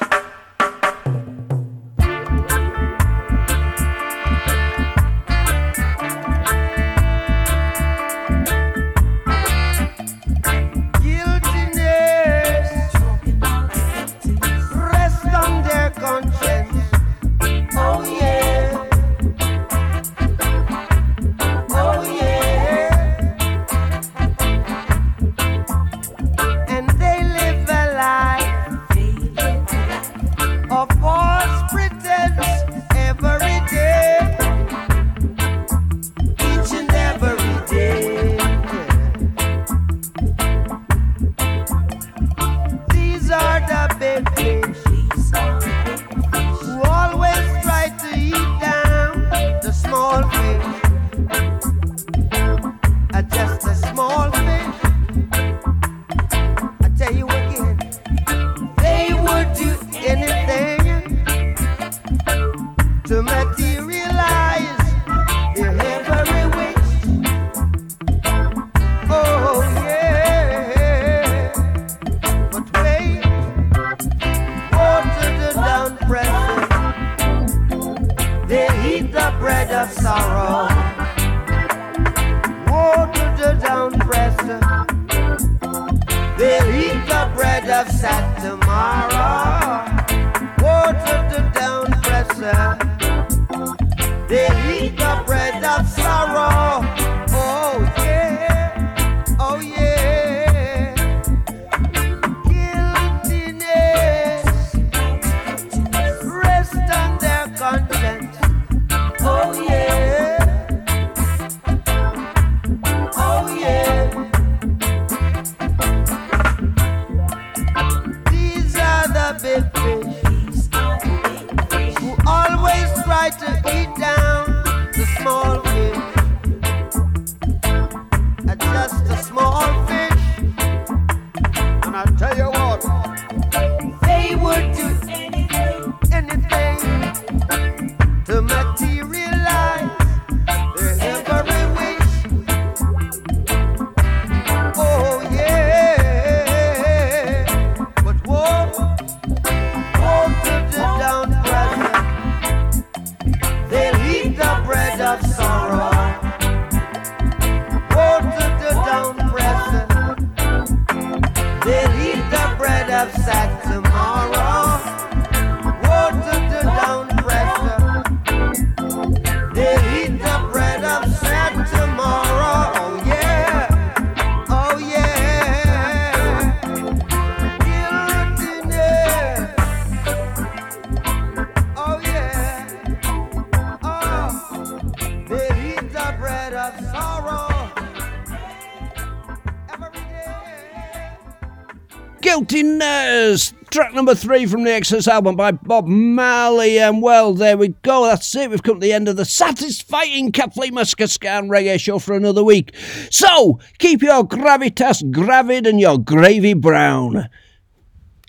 number 193.98 194.14
three 194.14 194.46
from 194.46 194.62
the 194.62 194.72
Exodus 194.72 195.08
album 195.08 195.34
by 195.34 195.50
Bob 195.50 195.88
Marley. 195.88 196.78
And 196.78 197.02
well, 197.02 197.34
there 197.34 197.56
we 197.56 197.74
go. 197.82 198.04
That's 198.04 198.32
it. 198.36 198.48
We've 198.48 198.62
come 198.62 198.76
to 198.76 198.80
the 198.80 198.92
end 198.92 199.08
of 199.08 199.16
the 199.16 199.24
satisfying 199.24 200.30
Catflea 200.30 200.70
Massacre 200.70 201.06
reggae 201.06 201.80
show 201.80 201.98
for 201.98 202.14
another 202.14 202.44
week. 202.44 202.76
So 203.10 203.58
keep 203.78 204.00
your 204.00 204.22
gravitas 204.22 205.10
gravid 205.10 205.66
and 205.66 205.80
your 205.80 205.98
gravy 205.98 206.54
brown. 206.54 207.28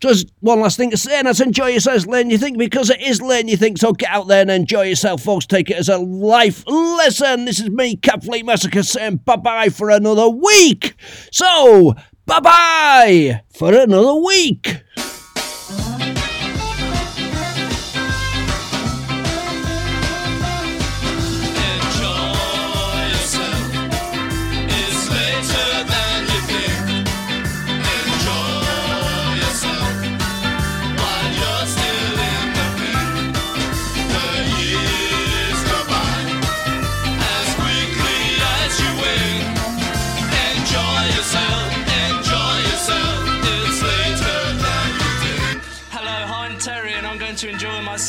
Just 0.01 0.31
one 0.39 0.59
last 0.59 0.75
thing 0.75 0.89
to 0.89 0.97
say, 0.97 1.19
and 1.19 1.27
that's 1.27 1.39
enjoy 1.39 1.67
yourselves, 1.67 2.07
Lane. 2.07 2.31
You 2.31 2.39
think 2.39 2.57
because 2.57 2.89
it 2.89 2.99
is 2.99 3.21
Lane, 3.21 3.47
you 3.47 3.55
think 3.55 3.77
so. 3.77 3.93
Get 3.93 4.09
out 4.09 4.27
there 4.27 4.41
and 4.41 4.49
enjoy 4.49 4.85
yourself, 4.85 5.21
folks. 5.21 5.45
Take 5.45 5.69
it 5.69 5.77
as 5.77 5.87
a 5.87 5.99
life 5.99 6.63
lesson. 6.65 7.45
This 7.45 7.59
is 7.59 7.69
me, 7.69 7.95
Catflea 7.95 8.43
Massacre, 8.43 8.81
saying 8.81 9.17
bye 9.17 9.35
bye 9.35 9.69
for 9.69 9.91
another 9.91 10.29
week. 10.29 10.95
So, 11.31 11.93
bye 12.25 12.39
bye 12.39 13.41
for 13.53 13.71
another 13.71 14.15
week. 14.15 14.81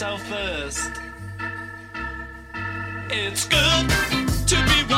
yourself 0.00 0.26
first. 0.28 0.92
It's 3.10 3.44
good 3.44 3.88
to 4.48 4.56
be 4.64 4.89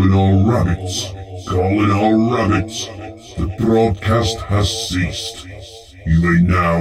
Calling 0.00 0.14
all 0.14 0.50
rabbits, 0.50 1.12
calling 1.46 1.90
all 1.90 2.34
rabbits. 2.34 2.86
The 3.36 3.54
broadcast 3.58 4.38
has 4.38 4.88
ceased. 4.88 5.46
You 6.06 6.22
may 6.22 6.40
now 6.40 6.80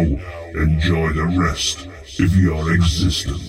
enjoy 0.56 1.10
the 1.10 1.26
rest 1.38 1.86
of 2.18 2.34
your 2.38 2.74
existence. 2.74 3.49